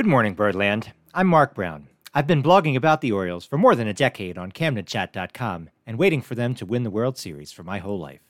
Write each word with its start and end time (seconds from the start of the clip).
Good 0.00 0.06
morning, 0.06 0.32
Birdland. 0.32 0.92
I'm 1.12 1.26
Mark 1.26 1.54
Brown. 1.54 1.86
I've 2.14 2.26
been 2.26 2.42
blogging 2.42 2.74
about 2.74 3.02
the 3.02 3.12
Orioles 3.12 3.44
for 3.44 3.58
more 3.58 3.74
than 3.74 3.86
a 3.86 3.92
decade 3.92 4.38
on 4.38 4.50
CamdenChat.com 4.50 5.68
and 5.86 5.98
waiting 5.98 6.22
for 6.22 6.34
them 6.34 6.54
to 6.54 6.64
win 6.64 6.84
the 6.84 6.90
World 6.90 7.18
Series 7.18 7.52
for 7.52 7.64
my 7.64 7.80
whole 7.80 7.98
life. 7.98 8.22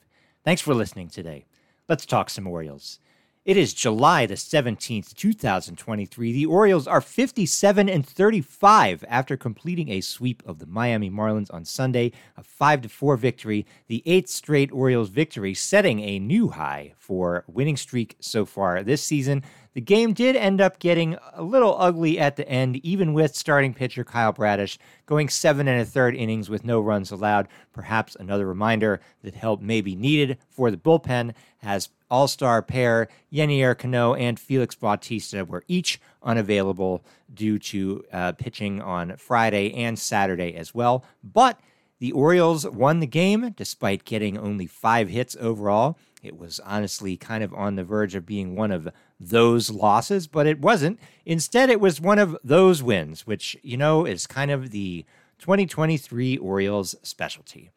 Thanks 0.44 0.60
for 0.60 0.74
listening 0.74 1.10
today. 1.10 1.46
Let's 1.88 2.04
talk 2.04 2.28
some 2.28 2.48
Orioles. 2.48 2.98
It 3.44 3.56
is 3.56 3.72
July 3.72 4.26
the 4.26 4.34
17th, 4.34 5.14
2023. 5.14 6.32
The 6.32 6.44
Orioles 6.44 6.86
are 6.88 7.00
57 7.00 7.88
and 7.88 8.04
35 8.04 9.04
after 9.08 9.36
completing 9.36 9.90
a 9.90 10.00
sweep 10.00 10.42
of 10.44 10.58
the 10.58 10.66
Miami 10.66 11.08
Marlins 11.08 11.54
on 11.54 11.64
Sunday, 11.64 12.12
a 12.36 12.42
5 12.42 12.92
4 12.92 13.16
victory, 13.16 13.64
the 13.86 14.02
eighth 14.06 14.28
straight 14.28 14.70
Orioles 14.72 15.08
victory, 15.08 15.54
setting 15.54 16.00
a 16.00 16.18
new 16.18 16.48
high 16.48 16.94
for 16.98 17.44
winning 17.46 17.76
streak 17.76 18.16
so 18.20 18.44
far 18.44 18.82
this 18.82 19.02
season. 19.02 19.42
The 19.72 19.80
game 19.80 20.14
did 20.14 20.34
end 20.34 20.60
up 20.60 20.80
getting 20.80 21.16
a 21.32 21.44
little 21.44 21.76
ugly 21.78 22.18
at 22.18 22.34
the 22.34 22.48
end, 22.48 22.76
even 22.84 23.12
with 23.12 23.36
starting 23.36 23.72
pitcher 23.72 24.02
Kyle 24.02 24.32
Bradish 24.32 24.78
going 25.06 25.28
seven 25.28 25.68
and 25.68 25.80
a 25.80 25.84
third 25.84 26.16
innings 26.16 26.50
with 26.50 26.64
no 26.64 26.80
runs 26.80 27.12
allowed. 27.12 27.46
Perhaps 27.72 28.16
another 28.16 28.46
reminder 28.46 29.00
that 29.22 29.34
help 29.34 29.60
may 29.60 29.80
be 29.80 29.94
needed 29.94 30.38
for 30.48 30.72
the 30.72 30.76
bullpen, 30.76 31.34
as 31.62 31.88
all 32.10 32.26
star 32.26 32.62
pair 32.62 33.06
Yennier 33.32 33.78
Cano 33.78 34.14
and 34.14 34.40
Felix 34.40 34.74
Bautista 34.74 35.44
were 35.44 35.62
each 35.68 36.00
unavailable 36.20 37.04
due 37.32 37.60
to 37.60 38.04
uh, 38.12 38.32
pitching 38.32 38.82
on 38.82 39.16
Friday 39.18 39.72
and 39.74 39.96
Saturday 39.96 40.56
as 40.56 40.74
well. 40.74 41.04
But 41.22 41.60
the 42.00 42.10
Orioles 42.10 42.68
won 42.68 42.98
the 42.98 43.06
game 43.06 43.50
despite 43.56 44.04
getting 44.04 44.36
only 44.36 44.66
five 44.66 45.08
hits 45.10 45.36
overall. 45.38 45.96
It 46.22 46.36
was 46.36 46.58
honestly 46.60 47.16
kind 47.16 47.44
of 47.44 47.54
on 47.54 47.76
the 47.76 47.84
verge 47.84 48.14
of 48.14 48.26
being 48.26 48.56
one 48.56 48.72
of 48.72 48.88
those 49.20 49.70
losses, 49.70 50.26
but 50.26 50.46
it 50.46 50.60
wasn't. 50.60 50.98
Instead, 51.26 51.68
it 51.68 51.80
was 51.80 52.00
one 52.00 52.18
of 52.18 52.36
those 52.42 52.82
wins, 52.82 53.26
which, 53.26 53.56
you 53.62 53.76
know, 53.76 54.06
is 54.06 54.26
kind 54.26 54.50
of 54.50 54.70
the 54.70 55.04
2023 55.38 56.38
Orioles 56.38 56.96
specialty. 57.02 57.70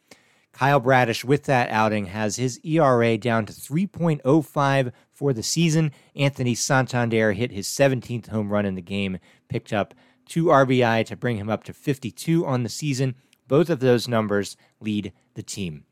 Kyle 0.53 0.79
Bradish, 0.79 1.25
with 1.25 1.43
that 1.45 1.69
outing, 1.69 2.05
has 2.05 2.35
his 2.35 2.59
ERA 2.63 3.17
down 3.17 3.45
to 3.47 3.53
3.05 3.53 4.91
for 5.11 5.33
the 5.33 5.43
season. 5.43 5.91
Anthony 6.15 6.53
Santander 6.53 7.33
hit 7.33 7.51
his 7.51 7.67
17th 7.67 8.27
home 8.27 8.51
run 8.51 8.65
in 8.65 8.75
the 8.75 8.81
game, 8.81 9.17
picked 9.49 9.73
up 9.73 9.93
two 10.27 10.45
RBI 10.45 11.05
to 11.07 11.17
bring 11.17 11.37
him 11.37 11.49
up 11.49 11.63
to 11.65 11.73
52 11.73 12.45
on 12.45 12.63
the 12.63 12.69
season. 12.69 13.15
Both 13.47 13.69
of 13.69 13.79
those 13.79 14.07
numbers 14.07 14.55
lead 14.79 15.11
the 15.33 15.43
team. 15.43 15.85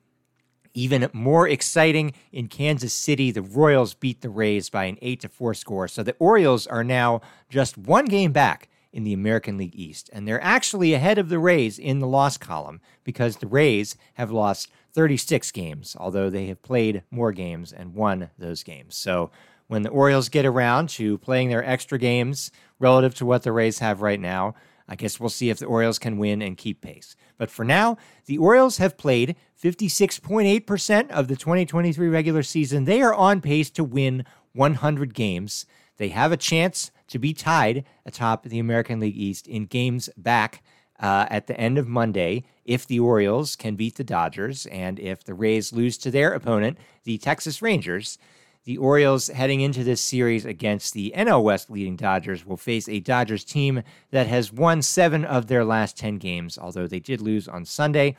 Even 0.74 1.10
more 1.14 1.48
exciting 1.48 2.14
in 2.32 2.48
Kansas 2.48 2.94
City, 2.94 3.32
the 3.32 3.42
Royals 3.42 3.94
beat 3.94 4.22
the 4.22 4.30
Rays 4.30 4.70
by 4.70 4.86
an 4.86 4.98
8 5.02 5.20
to 5.22 5.30
4 5.30 5.54
score. 5.54 5.88
So 5.88 6.04
the 6.04 6.16
Orioles 6.20 6.68
are 6.68 6.84
now 6.84 7.22
just 7.50 7.78
one 7.78 8.06
game 8.06 8.32
back 8.32 8.70
in 8.94 9.04
the 9.04 9.14
American 9.14 9.58
League 9.58 9.76
East. 9.76 10.10
And 10.14 10.28
they're 10.28 10.44
actually 10.44 10.94
ahead 10.94 11.18
of 11.18 11.30
the 11.30 11.40
Rays 11.40 11.80
in 11.80 12.00
the 12.00 12.08
loss 12.08 12.38
column 12.38 12.82
because 13.04 13.38
the 13.38 13.48
Rays 13.48 13.96
have 14.16 14.32
lost 14.32 14.70
36 14.94 15.52
games, 15.52 15.96
although 16.00 16.30
they 16.30 16.48
have 16.48 16.62
played 16.62 17.04
more 17.10 17.32
games 17.32 17.72
and 17.72 17.94
won 17.94 18.30
those 18.38 18.64
games. 18.64 18.96
So 18.96 19.32
when 19.68 19.84
the 19.84 19.90
Orioles 19.90 20.28
get 20.28 20.46
around 20.46 20.90
to 20.90 21.18
playing 21.20 21.50
their 21.50 21.64
extra 21.64 21.98
games 21.98 22.52
relative 22.80 23.16
to 23.16 23.26
what 23.26 23.44
the 23.44 23.54
Rays 23.54 23.80
have 23.80 24.02
right 24.02 24.20
now, 24.20 24.56
I 24.90 24.96
guess 24.96 25.20
we'll 25.20 25.30
see 25.30 25.50
if 25.50 25.60
the 25.60 25.66
Orioles 25.66 26.00
can 26.00 26.18
win 26.18 26.42
and 26.42 26.58
keep 26.58 26.82
pace. 26.82 27.16
But 27.42 27.50
for 27.50 27.66
now, 27.66 27.98
the 28.28 28.38
Orioles 28.38 28.78
have 28.78 29.00
played 29.00 29.36
56.8% 29.60 31.10
of 31.10 31.28
the 31.28 31.36
2023 31.36 32.08
regular 32.08 32.44
season. 32.44 32.86
They 32.86 33.02
are 33.02 33.16
on 33.16 33.42
pace 33.42 33.72
to 33.72 33.84
win 33.84 34.26
100 34.54 35.16
games. 35.16 35.66
They 35.98 36.10
have 36.10 36.32
a 36.32 36.38
chance 36.38 36.92
to 37.08 37.18
be 37.18 37.34
tied 37.34 37.84
atop 38.06 38.44
the 38.44 38.60
American 38.60 39.00
League 39.00 39.18
East 39.18 39.48
in 39.48 39.66
games 39.66 40.08
back 40.16 40.62
uh, 41.00 41.26
at 41.32 41.48
the 41.48 41.60
end 41.60 41.80
of 41.80 41.88
Monday 41.88 42.44
if 42.64 42.86
the 42.86 43.00
Orioles 43.00 43.56
can 43.56 43.76
beat 43.76 43.96
the 43.96 44.04
Dodgers 44.04 44.68
and 44.68 45.00
if 45.00 45.24
the 45.24 45.34
Rays 45.34 45.74
lose 45.74 45.98
to 45.98 46.12
their 46.12 46.34
opponent, 46.34 46.78
the 47.06 47.18
Texas 47.18 47.60
Rangers. 47.60 48.20
The 48.64 48.78
Orioles 48.78 49.28
heading 49.28 49.62
into 49.62 49.84
this 49.84 50.02
series 50.02 50.46
against 50.46 50.94
the 50.94 51.12
NL 51.18 51.42
West 51.42 51.72
leading 51.72 51.96
Dodgers 51.96 52.46
will 52.46 52.58
face 52.58 52.88
a 52.88 53.00
Dodgers 53.00 53.44
team 53.44 53.82
that 54.12 54.28
has 54.28 54.54
won 54.54 54.84
seven 54.84 55.26
of 55.26 55.48
their 55.48 55.66
last 55.66 55.98
10 55.98 56.20
games, 56.20 56.60
although 56.60 56.86
they 56.86 57.00
did 57.00 57.22
lose 57.22 57.48
on 57.48 57.66
Sunday. 57.66 58.16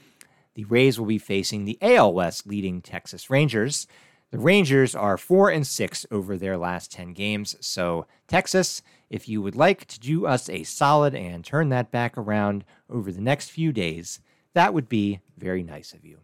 The 0.54 0.64
Rays 0.64 0.98
will 0.98 1.06
be 1.06 1.18
facing 1.18 1.64
the 1.64 1.78
AL 1.80 2.12
West 2.12 2.44
leading 2.44 2.80
Texas 2.82 3.30
Rangers. 3.30 3.86
The 4.32 4.40
Rangers 4.40 4.96
are 4.96 5.16
4 5.16 5.50
and 5.50 5.64
6 5.64 6.06
over 6.10 6.36
their 6.36 6.56
last 6.56 6.90
10 6.90 7.12
games. 7.12 7.54
So, 7.60 8.06
Texas, 8.26 8.82
if 9.10 9.28
you 9.28 9.42
would 9.42 9.54
like 9.54 9.84
to 9.86 10.00
do 10.00 10.26
us 10.26 10.50
a 10.50 10.64
solid 10.64 11.14
and 11.14 11.44
turn 11.44 11.68
that 11.68 11.92
back 11.92 12.18
around 12.18 12.64
over 12.90 13.12
the 13.12 13.20
next 13.20 13.50
few 13.50 13.70
days, 13.70 14.18
that 14.54 14.74
would 14.74 14.88
be 14.88 15.20
very 15.38 15.62
nice 15.62 15.92
of 15.92 16.04
you. 16.04 16.18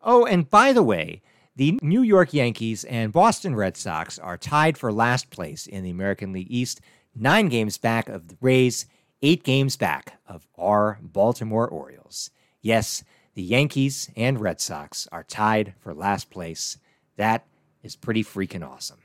Oh, 0.00 0.24
and 0.24 0.48
by 0.48 0.72
the 0.72 0.84
way, 0.84 1.22
the 1.56 1.78
New 1.82 2.02
York 2.02 2.34
Yankees 2.34 2.84
and 2.84 3.12
Boston 3.12 3.56
Red 3.56 3.76
Sox 3.78 4.18
are 4.18 4.36
tied 4.36 4.76
for 4.76 4.92
last 4.92 5.30
place 5.30 5.66
in 5.66 5.82
the 5.82 5.90
American 5.90 6.32
League 6.32 6.50
East, 6.50 6.82
nine 7.14 7.48
games 7.48 7.78
back 7.78 8.10
of 8.10 8.28
the 8.28 8.36
Rays, 8.42 8.84
eight 9.22 9.42
games 9.42 9.76
back 9.76 10.20
of 10.28 10.46
our 10.58 10.98
Baltimore 11.00 11.66
Orioles. 11.66 12.30
Yes, 12.60 13.02
the 13.34 13.42
Yankees 13.42 14.10
and 14.16 14.38
Red 14.38 14.60
Sox 14.60 15.08
are 15.10 15.24
tied 15.24 15.74
for 15.80 15.94
last 15.94 16.28
place. 16.28 16.76
That 17.16 17.46
is 17.82 17.96
pretty 17.96 18.22
freaking 18.22 18.66
awesome. 18.66 18.98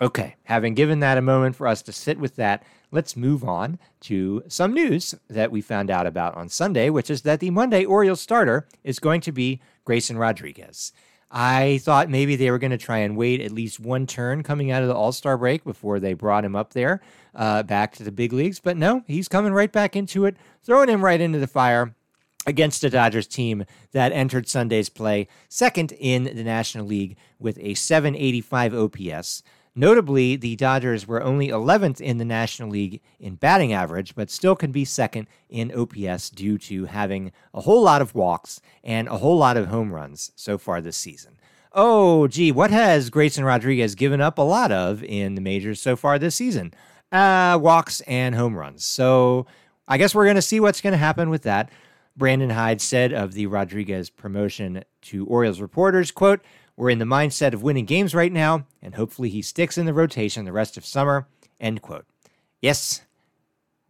Okay, 0.00 0.36
having 0.44 0.74
given 0.74 1.00
that 1.00 1.16
a 1.16 1.22
moment 1.22 1.56
for 1.56 1.66
us 1.66 1.80
to 1.82 1.92
sit 1.92 2.18
with 2.18 2.36
that, 2.36 2.62
let's 2.92 3.16
move 3.16 3.42
on 3.42 3.78
to 4.00 4.42
some 4.46 4.74
news 4.74 5.14
that 5.28 5.50
we 5.50 5.62
found 5.62 5.90
out 5.90 6.06
about 6.06 6.34
on 6.34 6.50
Sunday, 6.50 6.90
which 6.90 7.08
is 7.08 7.22
that 7.22 7.40
the 7.40 7.50
Monday 7.50 7.84
Orioles 7.84 8.20
starter 8.20 8.68
is 8.84 8.98
going 8.98 9.22
to 9.22 9.32
be 9.32 9.60
Grayson 9.84 10.18
Rodriguez. 10.18 10.92
I 11.30 11.80
thought 11.82 12.10
maybe 12.10 12.36
they 12.36 12.50
were 12.50 12.58
going 12.58 12.72
to 12.72 12.78
try 12.78 12.98
and 12.98 13.16
wait 13.16 13.40
at 13.40 13.50
least 13.50 13.80
one 13.80 14.06
turn 14.06 14.42
coming 14.42 14.70
out 14.70 14.82
of 14.82 14.88
the 14.88 14.94
All 14.94 15.12
Star 15.12 15.38
break 15.38 15.64
before 15.64 15.98
they 15.98 16.12
brought 16.12 16.44
him 16.44 16.54
up 16.54 16.74
there 16.74 17.00
uh, 17.34 17.62
back 17.62 17.94
to 17.94 18.04
the 18.04 18.12
big 18.12 18.34
leagues. 18.34 18.60
But 18.60 18.76
no, 18.76 19.02
he's 19.06 19.28
coming 19.28 19.54
right 19.54 19.72
back 19.72 19.96
into 19.96 20.26
it, 20.26 20.36
throwing 20.62 20.90
him 20.90 21.04
right 21.04 21.20
into 21.20 21.38
the 21.38 21.46
fire 21.46 21.94
against 22.46 22.80
the 22.80 22.90
Dodgers 22.90 23.26
team 23.26 23.64
that 23.92 24.12
entered 24.12 24.48
Sunday's 24.48 24.88
play 24.88 25.26
second 25.48 25.92
in 25.92 26.24
the 26.24 26.44
National 26.44 26.86
League 26.86 27.16
with 27.38 27.58
a 27.58 27.74
785 27.74 28.74
OPS. 28.74 29.42
Notably, 29.78 30.36
the 30.36 30.56
Dodgers 30.56 31.06
were 31.06 31.22
only 31.22 31.48
11th 31.48 32.00
in 32.00 32.16
the 32.16 32.24
National 32.24 32.70
League 32.70 33.02
in 33.20 33.34
batting 33.34 33.74
average, 33.74 34.14
but 34.14 34.30
still 34.30 34.56
can 34.56 34.72
be 34.72 34.86
second 34.86 35.28
in 35.50 35.70
OPS 35.70 36.30
due 36.30 36.56
to 36.58 36.86
having 36.86 37.30
a 37.52 37.60
whole 37.60 37.82
lot 37.82 38.00
of 38.00 38.14
walks 38.14 38.58
and 38.82 39.06
a 39.06 39.18
whole 39.18 39.36
lot 39.36 39.58
of 39.58 39.66
home 39.66 39.92
runs 39.92 40.32
so 40.34 40.56
far 40.56 40.80
this 40.80 40.96
season. 40.96 41.38
Oh, 41.74 42.26
gee, 42.26 42.50
what 42.50 42.70
has 42.70 43.10
Grayson 43.10 43.44
Rodriguez 43.44 43.94
given 43.94 44.22
up 44.22 44.38
a 44.38 44.42
lot 44.42 44.72
of 44.72 45.04
in 45.04 45.34
the 45.34 45.42
majors 45.42 45.78
so 45.78 45.94
far 45.94 46.18
this 46.18 46.36
season? 46.36 46.72
Uh, 47.12 47.58
walks 47.60 48.00
and 48.02 48.34
home 48.34 48.56
runs. 48.56 48.82
So 48.82 49.46
I 49.86 49.98
guess 49.98 50.14
we're 50.14 50.24
going 50.24 50.36
to 50.36 50.42
see 50.42 50.58
what's 50.58 50.80
going 50.80 50.94
to 50.94 50.98
happen 50.98 51.28
with 51.28 51.42
that. 51.42 51.70
Brandon 52.16 52.48
Hyde 52.48 52.80
said 52.80 53.12
of 53.12 53.34
the 53.34 53.46
Rodriguez 53.46 54.08
promotion 54.08 54.84
to 55.02 55.26
Orioles 55.26 55.60
reporters, 55.60 56.10
quote, 56.10 56.40
we're 56.76 56.90
in 56.90 56.98
the 56.98 57.04
mindset 57.04 57.54
of 57.54 57.62
winning 57.62 57.86
games 57.86 58.14
right 58.14 58.32
now, 58.32 58.66
and 58.82 58.94
hopefully 58.94 59.30
he 59.30 59.40
sticks 59.40 59.78
in 59.78 59.86
the 59.86 59.94
rotation 59.94 60.44
the 60.44 60.52
rest 60.52 60.76
of 60.76 60.84
summer. 60.84 61.26
End 61.58 61.80
quote. 61.80 62.04
Yes, 62.60 63.02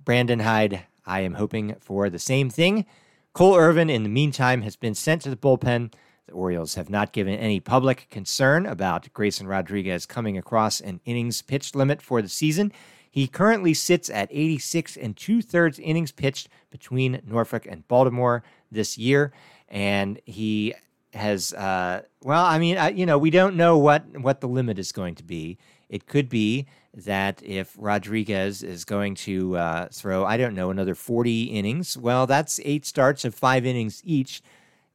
Brandon 0.04 0.40
Hyde, 0.40 0.84
I 1.04 1.20
am 1.20 1.34
hoping 1.34 1.74
for 1.80 2.08
the 2.08 2.18
same 2.18 2.48
thing. 2.48 2.86
Cole 3.32 3.56
Irvin, 3.56 3.90
in 3.90 4.04
the 4.04 4.08
meantime, 4.08 4.62
has 4.62 4.76
been 4.76 4.94
sent 4.94 5.22
to 5.22 5.30
the 5.30 5.36
bullpen. 5.36 5.92
The 6.26 6.32
Orioles 6.32 6.76
have 6.76 6.88
not 6.88 7.12
given 7.12 7.34
any 7.34 7.60
public 7.60 8.08
concern 8.08 8.66
about 8.66 9.12
Grayson 9.12 9.46
Rodriguez 9.46 10.06
coming 10.06 10.38
across 10.38 10.80
an 10.80 11.00
innings 11.04 11.42
pitched 11.42 11.74
limit 11.74 12.00
for 12.00 12.22
the 12.22 12.28
season. 12.28 12.72
He 13.10 13.26
currently 13.26 13.74
sits 13.74 14.10
at 14.10 14.28
86 14.30 14.96
and 14.96 15.16
two 15.16 15.42
thirds 15.42 15.78
innings 15.78 16.12
pitched 16.12 16.48
between 16.70 17.20
Norfolk 17.26 17.66
and 17.66 17.86
Baltimore 17.88 18.42
this 18.70 18.96
year, 18.98 19.32
and 19.68 20.20
he 20.24 20.74
has 21.16 21.52
uh, 21.54 22.02
well, 22.22 22.44
I 22.44 22.58
mean, 22.58 22.78
I, 22.78 22.90
you 22.90 23.06
know, 23.06 23.18
we 23.18 23.30
don't 23.30 23.56
know 23.56 23.78
what 23.78 24.04
what 24.20 24.40
the 24.40 24.48
limit 24.48 24.78
is 24.78 24.92
going 24.92 25.14
to 25.16 25.24
be. 25.24 25.58
It 25.88 26.06
could 26.06 26.28
be 26.28 26.66
that 26.94 27.42
if 27.42 27.74
Rodriguez 27.78 28.62
is 28.62 28.84
going 28.84 29.14
to 29.14 29.56
uh, 29.56 29.88
throw, 29.92 30.24
I 30.24 30.36
don't 30.36 30.54
know, 30.54 30.70
another 30.70 30.94
40 30.94 31.44
innings, 31.44 31.96
well, 31.96 32.26
that's 32.26 32.58
eight 32.64 32.86
starts 32.86 33.24
of 33.24 33.34
five 33.34 33.66
innings 33.66 34.02
each. 34.04 34.42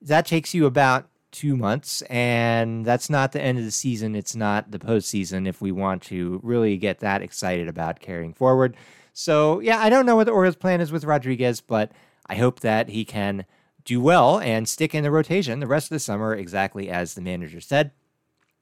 That 0.02 0.26
takes 0.26 0.54
you 0.54 0.66
about 0.66 1.08
two 1.32 1.56
months, 1.56 2.02
and 2.04 2.84
that's 2.84 3.10
not 3.10 3.32
the 3.32 3.42
end 3.42 3.58
of 3.60 3.64
the 3.64 3.72
season. 3.72 4.16
It's 4.16 4.36
not 4.36 4.72
the 4.72 4.80
postseason 4.80 5.48
if 5.48 5.62
we 5.62 5.72
want 5.72 6.02
to 6.04 6.40
really 6.44 6.76
get 6.78 7.00
that 7.00 7.22
excited 7.22 7.68
about 7.68 8.00
carrying 8.00 8.34
forward. 8.34 8.76
So, 9.14 9.60
yeah, 9.60 9.80
I 9.80 9.90
don't 9.90 10.06
know 10.06 10.16
what 10.16 10.26
the 10.26 10.32
Orioles' 10.32 10.56
plan 10.56 10.82
is 10.82 10.92
with 10.92 11.04
Rodriguez, 11.04 11.62
but 11.62 11.92
I 12.28 12.36
hope 12.36 12.62
that 12.62 12.90
he 12.90 13.06
can 13.06 13.46
do 13.92 14.00
well 14.00 14.40
and 14.40 14.70
stick 14.70 14.96
in 14.96 15.04
the 15.04 15.12
rotation 15.12 15.60
the 15.60 15.68
rest 15.68 15.88
of 15.88 15.96
the 15.96 16.00
summer, 16.00 16.34
exactly 16.34 16.90
as 16.90 17.14
the 17.14 17.22
manager 17.22 17.60
said. 17.60 17.92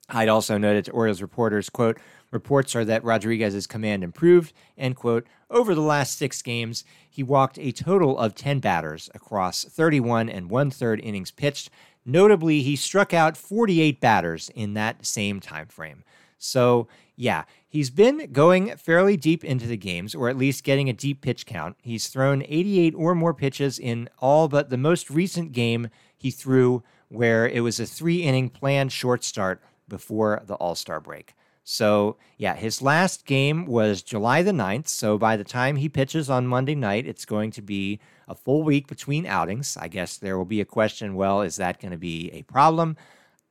I'd 0.10 0.28
also 0.28 0.58
noted 0.58 0.86
to 0.86 0.92
Orioles 0.92 1.22
reporters, 1.22 1.70
quote, 1.70 2.00
reports 2.32 2.76
are 2.76 2.84
that 2.86 3.04
Rodriguez's 3.04 3.68
command 3.68 4.04
improved, 4.04 4.54
end 4.76 4.96
quote. 4.96 5.28
Over 5.52 5.76
the 5.76 5.82
last 5.82 6.18
six 6.18 6.42
games, 6.42 6.84
he 7.08 7.22
walked 7.22 7.60
a 7.60 7.72
total 7.72 8.18
of 8.18 8.34
10 8.34 8.60
batters 8.60 9.08
across 9.14 9.66
31 9.66 10.30
and 10.30 10.50
one 10.50 10.72
third 10.72 11.00
innings 11.00 11.30
pitched. 11.30 11.70
Notably, 12.04 12.64
he 12.64 12.76
struck 12.76 13.14
out 13.14 13.38
48 13.38 14.02
batters 14.02 14.50
in 14.56 14.74
that 14.74 15.06
same 15.06 15.40
time 15.40 15.68
frame. 15.68 16.04
So, 16.40 16.88
yeah, 17.20 17.44
he's 17.68 17.90
been 17.90 18.32
going 18.32 18.78
fairly 18.78 19.18
deep 19.18 19.44
into 19.44 19.68
the 19.68 19.76
games, 19.76 20.16
or 20.16 20.30
at 20.30 20.38
least 20.38 20.64
getting 20.64 20.88
a 20.88 20.94
deep 20.94 21.20
pitch 21.20 21.46
count. 21.46 21.76
He's 21.82 22.08
thrown 22.08 22.44
88 22.48 22.94
or 22.96 23.14
more 23.14 23.34
pitches 23.34 23.78
in 23.78 24.08
all 24.20 24.48
but 24.48 24.70
the 24.70 24.78
most 24.78 25.10
recent 25.10 25.52
game 25.52 25.90
he 26.16 26.32
threw, 26.32 26.82
where 27.10 27.46
it 27.46 27.60
was 27.60 27.78
a 27.78 27.86
three 27.86 28.24
inning 28.24 28.48
planned 28.48 28.94
short 28.94 29.26
start 29.26 29.62
before 29.90 30.42
the 30.46 30.54
All 30.56 30.76
Star 30.76 31.02
break. 31.02 31.34
So, 31.66 32.16
yeah, 32.38 32.56
his 32.56 32.82
last 32.82 33.26
game 33.26 33.66
was 33.66 34.02
July 34.02 34.42
the 34.42 34.52
9th. 34.52 34.88
So, 34.88 35.18
by 35.18 35.36
the 35.36 35.44
time 35.44 35.76
he 35.76 35.90
pitches 35.90 36.30
on 36.30 36.48
Monday 36.48 36.74
night, 36.74 37.06
it's 37.06 37.26
going 37.26 37.52
to 37.52 37.62
be 37.62 38.00
a 38.30 38.34
full 38.34 38.64
week 38.64 38.88
between 38.88 39.26
outings. 39.26 39.76
I 39.78 39.90
guess 39.90 40.16
there 40.16 40.38
will 40.38 40.46
be 40.46 40.62
a 40.62 40.66
question 40.66 41.16
well, 41.16 41.42
is 41.42 41.58
that 41.58 41.82
going 41.82 41.92
to 41.92 41.98
be 41.98 42.32
a 42.32 42.44
problem? 42.44 42.96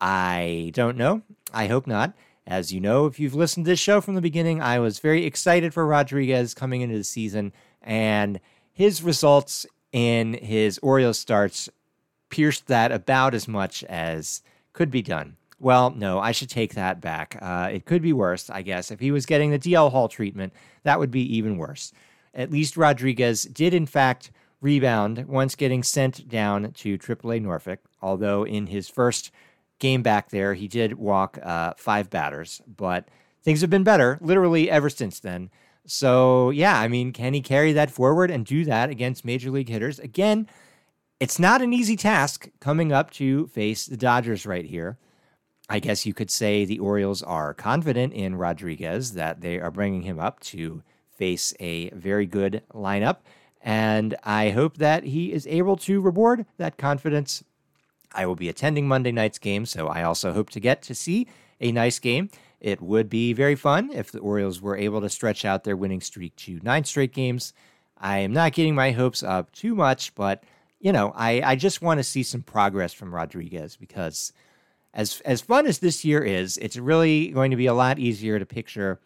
I 0.00 0.70
don't 0.74 0.96
know. 0.96 1.20
I 1.52 1.66
hope 1.66 1.86
not. 1.86 2.14
As 2.48 2.72
you 2.72 2.80
know, 2.80 3.04
if 3.04 3.20
you've 3.20 3.34
listened 3.34 3.66
to 3.66 3.72
this 3.72 3.78
show 3.78 4.00
from 4.00 4.14
the 4.14 4.22
beginning, 4.22 4.62
I 4.62 4.78
was 4.78 5.00
very 5.00 5.26
excited 5.26 5.74
for 5.74 5.86
Rodriguez 5.86 6.54
coming 6.54 6.80
into 6.80 6.96
the 6.96 7.04
season, 7.04 7.52
and 7.82 8.40
his 8.72 9.02
results 9.02 9.66
in 9.92 10.32
his 10.32 10.78
Orioles 10.78 11.18
starts 11.18 11.68
pierced 12.30 12.66
that 12.68 12.90
about 12.90 13.34
as 13.34 13.48
much 13.48 13.84
as 13.84 14.40
could 14.72 14.90
be 14.90 15.02
done. 15.02 15.36
Well, 15.60 15.90
no, 15.90 16.20
I 16.20 16.32
should 16.32 16.48
take 16.48 16.72
that 16.72 17.02
back. 17.02 17.36
Uh, 17.42 17.68
it 17.70 17.84
could 17.84 18.00
be 18.00 18.14
worse, 18.14 18.48
I 18.48 18.62
guess. 18.62 18.90
If 18.90 19.00
he 19.00 19.10
was 19.10 19.26
getting 19.26 19.50
the 19.50 19.58
DL 19.58 19.90
Hall 19.90 20.08
treatment, 20.08 20.54
that 20.84 20.98
would 20.98 21.10
be 21.10 21.36
even 21.36 21.58
worse. 21.58 21.92
At 22.32 22.50
least 22.50 22.78
Rodriguez 22.78 23.42
did, 23.42 23.74
in 23.74 23.84
fact, 23.84 24.30
rebound 24.62 25.26
once 25.26 25.54
getting 25.54 25.82
sent 25.82 26.26
down 26.30 26.72
to 26.72 26.96
AAA 26.96 27.42
Norfolk, 27.42 27.80
although 28.00 28.44
in 28.44 28.68
his 28.68 28.88
first 28.88 29.30
game 29.78 30.02
back 30.02 30.30
there, 30.30 30.54
he 30.54 30.68
did 30.68 30.98
walk 30.98 31.38
uh, 31.42 31.74
five 31.76 32.10
batters, 32.10 32.60
but 32.66 33.08
things 33.42 33.60
have 33.60 33.70
been 33.70 33.84
better 33.84 34.18
literally 34.20 34.70
ever 34.70 34.90
since 34.90 35.20
then. 35.20 35.50
So, 35.86 36.50
yeah, 36.50 36.78
I 36.78 36.88
mean, 36.88 37.12
can 37.12 37.32
he 37.32 37.40
carry 37.40 37.72
that 37.72 37.90
forward 37.90 38.30
and 38.30 38.44
do 38.44 38.64
that 38.66 38.90
against 38.90 39.24
major 39.24 39.50
league 39.50 39.70
hitters? 39.70 39.98
Again, 39.98 40.46
it's 41.18 41.38
not 41.38 41.62
an 41.62 41.72
easy 41.72 41.96
task 41.96 42.48
coming 42.60 42.92
up 42.92 43.10
to 43.12 43.46
face 43.48 43.86
the 43.86 43.96
Dodgers 43.96 44.44
right 44.46 44.66
here. 44.66 44.98
I 45.70 45.80
guess 45.80 46.06
you 46.06 46.14
could 46.14 46.30
say 46.30 46.64
the 46.64 46.78
Orioles 46.78 47.22
are 47.22 47.54
confident 47.54 48.12
in 48.12 48.36
Rodriguez 48.36 49.12
that 49.14 49.40
they 49.40 49.58
are 49.58 49.70
bringing 49.70 50.02
him 50.02 50.18
up 50.18 50.40
to 50.40 50.82
face 51.10 51.52
a 51.58 51.90
very 51.90 52.26
good 52.26 52.62
lineup. 52.72 53.18
And 53.60 54.14
I 54.22 54.50
hope 54.50 54.78
that 54.78 55.04
he 55.04 55.32
is 55.32 55.46
able 55.46 55.76
to 55.78 56.00
reward 56.00 56.46
that 56.58 56.78
confidence 56.78 57.42
I 58.12 58.26
will 58.26 58.36
be 58.36 58.48
attending 58.48 58.88
Monday 58.88 59.12
night's 59.12 59.38
game, 59.38 59.66
so 59.66 59.88
I 59.88 60.02
also 60.02 60.32
hope 60.32 60.50
to 60.50 60.60
get 60.60 60.82
to 60.82 60.94
see 60.94 61.26
a 61.60 61.72
nice 61.72 61.98
game. 61.98 62.30
It 62.60 62.80
would 62.80 63.08
be 63.08 63.32
very 63.32 63.54
fun 63.54 63.90
if 63.92 64.10
the 64.10 64.18
Orioles 64.18 64.60
were 64.60 64.76
able 64.76 65.00
to 65.00 65.08
stretch 65.08 65.44
out 65.44 65.64
their 65.64 65.76
winning 65.76 66.00
streak 66.00 66.34
to 66.36 66.60
nine 66.62 66.84
straight 66.84 67.12
games. 67.12 67.52
I 67.96 68.18
am 68.18 68.32
not 68.32 68.52
getting 68.52 68.74
my 68.74 68.92
hopes 68.92 69.22
up 69.22 69.52
too 69.52 69.74
much, 69.74 70.14
but 70.14 70.42
you 70.80 70.92
know, 70.92 71.12
I, 71.14 71.42
I 71.42 71.56
just 71.56 71.82
want 71.82 71.98
to 71.98 72.04
see 72.04 72.22
some 72.22 72.42
progress 72.42 72.92
from 72.92 73.14
Rodriguez 73.14 73.76
because 73.76 74.32
as 74.94 75.20
as 75.24 75.40
fun 75.40 75.66
as 75.66 75.78
this 75.78 76.04
year 76.04 76.22
is, 76.22 76.56
it's 76.58 76.76
really 76.76 77.28
going 77.28 77.50
to 77.50 77.56
be 77.56 77.66
a 77.66 77.74
lot 77.74 77.98
easier 77.98 78.38
to 78.38 78.46
picture 78.46 79.00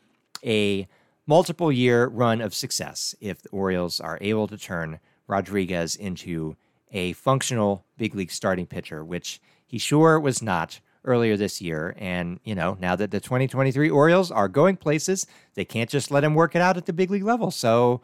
a 0.44 0.86
multiple 1.26 1.72
year 1.72 2.06
run 2.06 2.40
of 2.40 2.54
success 2.54 3.14
if 3.20 3.42
the 3.42 3.48
Orioles 3.50 4.00
are 4.00 4.18
able 4.20 4.46
to 4.48 4.58
turn 4.58 5.00
Rodriguez 5.26 5.96
into 5.96 6.56
a 6.92 7.12
functional 7.14 7.84
big 7.96 8.14
league 8.14 8.30
starting 8.30 8.66
pitcher, 8.66 9.04
which 9.04 9.40
he 9.66 9.78
sure 9.78 10.20
was 10.20 10.42
not 10.42 10.80
earlier 11.04 11.36
this 11.36 11.60
year. 11.60 11.96
And, 11.98 12.38
you 12.44 12.54
know, 12.54 12.76
now 12.80 12.94
that 12.94 13.10
the 13.10 13.20
2023 13.20 13.90
Orioles 13.90 14.30
are 14.30 14.48
going 14.48 14.76
places, 14.76 15.26
they 15.54 15.64
can't 15.64 15.90
just 15.90 16.10
let 16.10 16.24
him 16.24 16.34
work 16.34 16.54
it 16.54 16.62
out 16.62 16.76
at 16.76 16.86
the 16.86 16.92
big 16.92 17.10
league 17.10 17.24
level. 17.24 17.50
So 17.50 18.00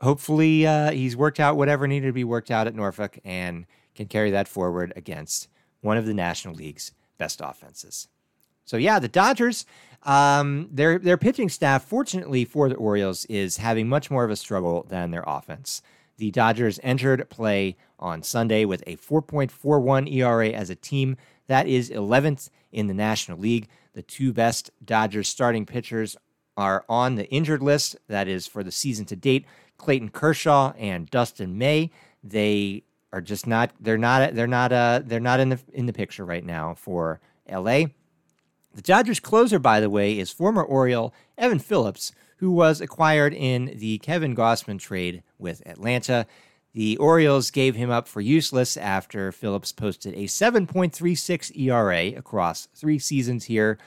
hopefully 0.00 0.66
uh, 0.66 0.90
he's 0.90 1.16
worked 1.16 1.38
out 1.38 1.56
whatever 1.56 1.86
needed 1.86 2.08
to 2.08 2.12
be 2.12 2.24
worked 2.24 2.50
out 2.50 2.66
at 2.66 2.74
Norfolk 2.74 3.18
and 3.24 3.66
can 3.94 4.06
carry 4.06 4.30
that 4.32 4.48
forward 4.48 4.92
against 4.96 5.48
one 5.80 5.96
of 5.96 6.06
the 6.06 6.14
National 6.14 6.54
League's 6.54 6.92
best 7.18 7.40
offenses. 7.42 8.08
So 8.64 8.76
yeah, 8.76 8.98
the 8.98 9.08
Dodgers, 9.08 9.66
um, 10.04 10.68
their 10.72 10.98
their 10.98 11.16
pitching 11.16 11.48
staff, 11.48 11.84
fortunately 11.84 12.44
for 12.44 12.68
the 12.68 12.76
Orioles, 12.76 13.24
is 13.26 13.58
having 13.58 13.88
much 13.88 14.10
more 14.10 14.24
of 14.24 14.30
a 14.30 14.36
struggle 14.36 14.86
than 14.88 15.10
their 15.10 15.24
offense. 15.26 15.82
The 16.22 16.30
Dodgers 16.30 16.78
entered 16.84 17.28
play 17.30 17.76
on 17.98 18.22
Sunday 18.22 18.64
with 18.64 18.84
a 18.86 18.94
4.41 18.94 20.08
ERA 20.08 20.50
as 20.50 20.70
a 20.70 20.76
team. 20.76 21.16
That 21.48 21.66
is 21.66 21.90
11th 21.90 22.48
in 22.70 22.86
the 22.86 22.94
National 22.94 23.38
League. 23.38 23.66
The 23.94 24.02
two 24.02 24.32
best 24.32 24.70
Dodgers 24.84 25.28
starting 25.28 25.66
pitchers 25.66 26.16
are 26.56 26.84
on 26.88 27.16
the 27.16 27.28
injured 27.30 27.60
list. 27.60 27.96
That 28.06 28.28
is 28.28 28.46
for 28.46 28.62
the 28.62 28.70
season 28.70 29.04
to 29.06 29.16
date. 29.16 29.46
Clayton 29.78 30.10
Kershaw 30.10 30.74
and 30.78 31.10
Dustin 31.10 31.58
May. 31.58 31.90
They 32.22 32.84
are 33.12 33.20
just 33.20 33.48
not. 33.48 33.72
They're 33.80 33.98
not. 33.98 34.36
They're 34.36 34.46
not. 34.46 34.72
Uh, 34.72 35.00
they're 35.04 35.18
not 35.18 35.40
in 35.40 35.48
the 35.48 35.58
in 35.72 35.86
the 35.86 35.92
picture 35.92 36.24
right 36.24 36.44
now 36.44 36.74
for 36.74 37.20
LA. 37.50 37.86
The 38.72 38.82
Dodgers 38.82 39.18
closer, 39.18 39.58
by 39.58 39.80
the 39.80 39.90
way, 39.90 40.16
is 40.16 40.30
former 40.30 40.62
Oriole 40.62 41.12
Evan 41.36 41.58
Phillips, 41.58 42.12
who 42.42 42.50
was 42.50 42.80
acquired 42.80 43.32
in 43.32 43.72
the 43.76 43.98
Kevin 43.98 44.34
Gausman 44.34 44.80
trade 44.80 45.22
with 45.38 45.62
Atlanta. 45.64 46.26
The 46.74 46.96
Orioles 46.96 47.52
gave 47.52 47.76
him 47.76 47.88
up 47.88 48.08
for 48.08 48.20
useless 48.20 48.76
after 48.76 49.30
Phillips 49.30 49.70
posted 49.70 50.12
a 50.14 50.24
7.36 50.24 51.56
ERA 51.56 52.18
across 52.18 52.66
three 52.74 52.98
seasons 52.98 53.44
here. 53.44 53.78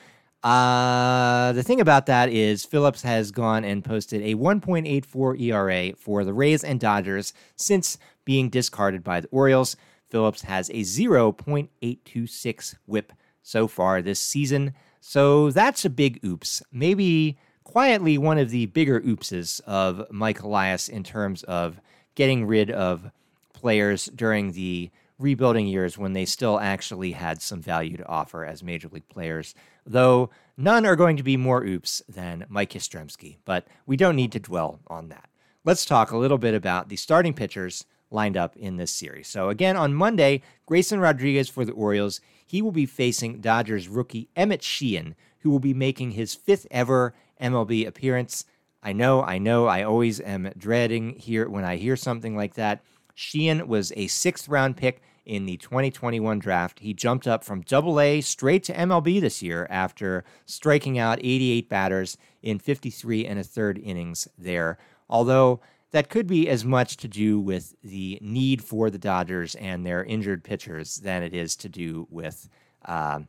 Uh, 0.41 1.51
the 1.51 1.63
thing 1.63 1.81
about 1.81 2.05
that 2.05 2.29
is 2.29 2.63
Phillips 2.63 3.01
has 3.01 3.31
gone 3.31 3.65
and 3.65 3.83
posted 3.83 4.21
a 4.21 4.35
1.84 4.35 5.41
ERA 5.41 5.93
for 5.97 6.23
the 6.23 6.31
Rays 6.33 6.63
and 6.63 6.79
Dodgers 6.79 7.33
since 7.57 7.97
being 8.23 8.47
discarded 8.47 9.03
by 9.03 9.19
the 9.19 9.27
Orioles. 9.33 9.75
Phillips 10.09 10.43
has 10.43 10.69
a 10.69 10.83
0.826 10.83 12.75
whip 12.85 13.11
so 13.43 13.67
far 13.67 14.01
this 14.01 14.21
season. 14.21 14.73
So 15.01 15.51
that's 15.51 15.83
a 15.83 15.89
big 15.89 16.23
oops. 16.23 16.63
Maybe 16.71 17.37
quietly 17.65 18.17
one 18.17 18.37
of 18.37 18.51
the 18.51 18.67
bigger 18.67 19.01
oopses 19.01 19.59
of 19.61 20.09
Mike 20.09 20.41
Elias 20.41 20.87
in 20.87 21.03
terms 21.03 21.43
of 21.43 21.81
getting 22.15 22.45
rid 22.45 22.71
of 22.71 23.11
players 23.51 24.05
during 24.05 24.53
the 24.53 24.89
rebuilding 25.19 25.67
years 25.67 25.97
when 25.97 26.13
they 26.13 26.25
still 26.25 26.59
actually 26.59 27.11
had 27.11 27.41
some 27.41 27.61
value 27.61 27.97
to 27.97 28.07
offer 28.07 28.45
as 28.45 28.63
major 28.63 28.87
league 28.89 29.07
players, 29.09 29.55
though 29.85 30.29
none 30.55 30.85
are 30.85 30.95
going 30.95 31.17
to 31.17 31.23
be 31.23 31.35
more 31.35 31.65
oops 31.65 32.01
than 32.07 32.45
Mike 32.47 32.71
Yastrzemski, 32.71 33.37
but 33.43 33.67
we 33.85 33.97
don't 33.97 34.15
need 34.15 34.31
to 34.31 34.39
dwell 34.39 34.79
on 34.87 35.09
that. 35.09 35.29
Let's 35.63 35.85
talk 35.85 36.11
a 36.11 36.17
little 36.17 36.37
bit 36.37 36.53
about 36.53 36.89
the 36.89 36.95
starting 36.95 37.33
pitchers 37.33 37.85
lined 38.11 38.37
up 38.37 38.55
in 38.55 38.77
this 38.77 38.91
series. 38.91 39.27
So 39.27 39.49
again, 39.49 39.75
on 39.75 39.93
Monday, 39.93 40.41
Grayson 40.65 40.99
Rodriguez 40.99 41.49
for 41.49 41.65
the 41.65 41.73
Orioles, 41.73 42.21
he 42.45 42.61
will 42.61 42.71
be 42.71 42.85
facing 42.85 43.41
Dodgers 43.41 43.87
rookie 43.87 44.29
Emmett 44.35 44.61
Sheehan, 44.61 45.15
who 45.39 45.49
will 45.49 45.59
be 45.59 45.73
making 45.73 46.11
his 46.11 46.35
fifth 46.35 46.67
ever 46.69 47.13
MLB 47.41 47.87
appearance. 47.87 48.45
I 48.83 48.93
know, 48.93 49.23
I 49.23 49.37
know, 49.37 49.65
I 49.65 49.83
always 49.83 50.19
am 50.19 50.51
dreading 50.57 51.15
here 51.17 51.49
when 51.49 51.65
I 51.65 51.77
hear 51.77 51.95
something 51.95 52.35
like 52.35 52.53
that. 52.53 52.83
Sheehan 53.15 53.67
was 53.67 53.91
a 53.95 54.07
sixth 54.07 54.47
round 54.47 54.77
pick 54.77 55.01
in 55.25 55.45
the 55.45 55.57
2021 55.57 56.39
draft. 56.39 56.79
He 56.79 56.93
jumped 56.93 57.27
up 57.27 57.43
from 57.43 57.61
double 57.61 57.99
A 57.99 58.21
straight 58.21 58.63
to 58.65 58.73
MLB 58.73 59.19
this 59.19 59.41
year 59.41 59.65
after 59.69 60.23
striking 60.45 60.99
out 60.99 61.19
88 61.19 61.67
batters 61.67 62.17
in 62.43 62.59
53 62.59 63.25
and 63.25 63.39
a 63.39 63.43
third 63.43 63.79
innings 63.79 64.27
there. 64.37 64.77
Although 65.09 65.61
that 65.91 66.09
could 66.09 66.27
be 66.27 66.49
as 66.49 66.65
much 66.65 66.97
to 66.97 67.07
do 67.07 67.39
with 67.39 67.75
the 67.81 68.19
need 68.21 68.63
for 68.63 68.89
the 68.89 68.97
Dodgers 68.97 69.55
and 69.55 69.85
their 69.85 70.03
injured 70.03 70.43
pitchers 70.43 70.97
than 70.97 71.23
it 71.23 71.33
is 71.33 71.55
to 71.55 71.69
do 71.69 72.07
with 72.09 72.49
uh, 72.85 73.21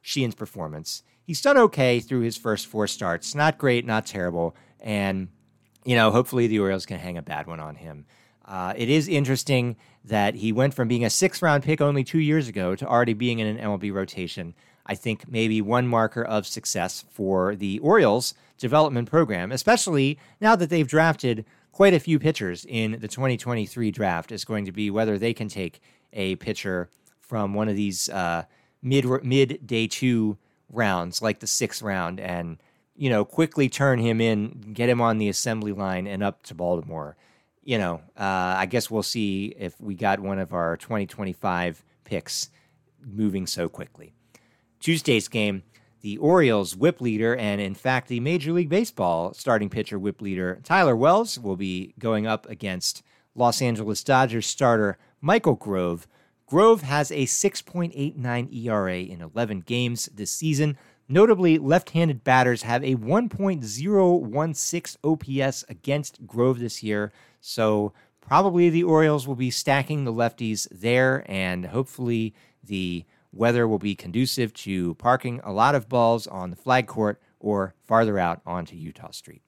Sheehan's 0.00 0.34
performance. 0.34 1.02
He's 1.24 1.40
done 1.40 1.56
okay 1.56 2.00
through 2.00 2.20
his 2.20 2.36
first 2.36 2.66
four 2.66 2.86
starts. 2.86 3.34
Not 3.34 3.58
great, 3.58 3.86
not 3.86 4.06
terrible. 4.06 4.54
And, 4.80 5.28
you 5.84 5.96
know, 5.96 6.10
hopefully 6.10 6.46
the 6.46 6.58
Orioles 6.58 6.86
can 6.86 6.98
hang 6.98 7.16
a 7.16 7.22
bad 7.22 7.46
one 7.46 7.60
on 7.60 7.76
him. 7.76 8.04
Uh, 8.44 8.74
it 8.76 8.90
is 8.90 9.08
interesting 9.08 9.76
that 10.04 10.34
he 10.34 10.52
went 10.52 10.74
from 10.74 10.86
being 10.86 11.04
a 11.04 11.10
sixth 11.10 11.40
round 11.40 11.62
pick 11.62 11.80
only 11.80 12.04
two 12.04 12.18
years 12.18 12.46
ago 12.46 12.76
to 12.76 12.86
already 12.86 13.14
being 13.14 13.38
in 13.38 13.46
an 13.46 13.58
MLB 13.58 13.92
rotation. 13.92 14.54
I 14.86 14.94
think 14.94 15.26
maybe 15.26 15.62
one 15.62 15.88
marker 15.88 16.22
of 16.22 16.46
success 16.46 17.04
for 17.10 17.56
the 17.56 17.78
Orioles 17.78 18.34
development 18.58 19.08
program, 19.08 19.50
especially 19.50 20.18
now 20.42 20.54
that 20.56 20.68
they've 20.68 20.86
drafted 20.86 21.46
quite 21.72 21.94
a 21.94 22.00
few 22.00 22.18
pitchers 22.18 22.66
in 22.68 22.98
the 23.00 23.08
2023 23.08 23.90
draft, 23.90 24.30
is 24.30 24.44
going 24.44 24.66
to 24.66 24.72
be 24.72 24.90
whether 24.90 25.18
they 25.18 25.32
can 25.32 25.48
take 25.48 25.80
a 26.12 26.36
pitcher 26.36 26.90
from 27.18 27.54
one 27.54 27.68
of 27.68 27.76
these 27.76 28.10
uh, 28.10 28.44
mid 28.82 29.06
mid 29.24 29.66
day 29.66 29.86
two 29.86 30.36
rounds, 30.70 31.22
like 31.22 31.40
the 31.40 31.46
sixth 31.46 31.82
round, 31.82 32.20
and 32.20 32.58
you 32.96 33.10
know 33.10 33.24
quickly 33.24 33.68
turn 33.68 33.98
him 33.98 34.20
in, 34.20 34.72
get 34.72 34.88
him 34.88 35.00
on 35.00 35.18
the 35.18 35.28
assembly 35.28 35.72
line, 35.72 36.06
and 36.06 36.22
up 36.22 36.42
to 36.44 36.54
Baltimore. 36.54 37.16
You 37.62 37.78
know, 37.78 37.94
uh, 38.16 38.54
I 38.58 38.66
guess 38.66 38.90
we'll 38.90 39.02
see 39.02 39.54
if 39.58 39.80
we 39.80 39.94
got 39.94 40.20
one 40.20 40.38
of 40.38 40.52
our 40.52 40.76
2025 40.76 41.82
picks 42.04 42.50
moving 43.02 43.46
so 43.46 43.68
quickly. 43.68 44.12
Tuesday's 44.80 45.28
game, 45.28 45.62
the 46.02 46.18
Orioles 46.18 46.76
whip 46.76 47.00
leader, 47.00 47.34
and 47.34 47.60
in 47.60 47.74
fact, 47.74 48.08
the 48.08 48.20
Major 48.20 48.52
League 48.52 48.68
Baseball 48.68 49.32
starting 49.32 49.70
pitcher 49.70 49.98
whip 49.98 50.20
leader, 50.20 50.60
Tyler 50.62 50.94
Wells, 50.94 51.38
will 51.38 51.56
be 51.56 51.94
going 51.98 52.26
up 52.26 52.46
against 52.50 53.02
Los 53.34 53.62
Angeles 53.62 54.04
Dodgers 54.04 54.46
starter 54.46 54.98
Michael 55.20 55.54
Grove. 55.54 56.06
Grove 56.46 56.82
has 56.82 57.10
a 57.10 57.24
6.89 57.24 58.54
ERA 58.54 58.98
in 58.98 59.22
11 59.22 59.60
games 59.60 60.10
this 60.14 60.30
season. 60.30 60.76
Notably, 61.08 61.58
left 61.58 61.90
handed 61.90 62.24
batters 62.24 62.62
have 62.62 62.82
a 62.84 62.96
1.016 62.96 64.96
OPS 65.04 65.64
against 65.68 66.26
Grove 66.26 66.58
this 66.58 66.82
year. 66.82 67.12
So, 67.40 67.92
probably 68.20 68.70
the 68.70 68.84
Orioles 68.84 69.26
will 69.26 69.36
be 69.36 69.50
stacking 69.50 70.04
the 70.04 70.12
lefties 70.12 70.66
there, 70.70 71.24
and 71.30 71.66
hopefully, 71.66 72.34
the 72.62 73.04
weather 73.32 73.68
will 73.68 73.78
be 73.78 73.94
conducive 73.94 74.52
to 74.54 74.94
parking 74.94 75.40
a 75.44 75.52
lot 75.52 75.74
of 75.74 75.88
balls 75.88 76.26
on 76.26 76.50
the 76.50 76.56
flag 76.56 76.86
court 76.86 77.20
or 77.40 77.74
farther 77.86 78.18
out 78.18 78.40
onto 78.46 78.76
Eutaw 78.76 79.14
Street. 79.14 79.42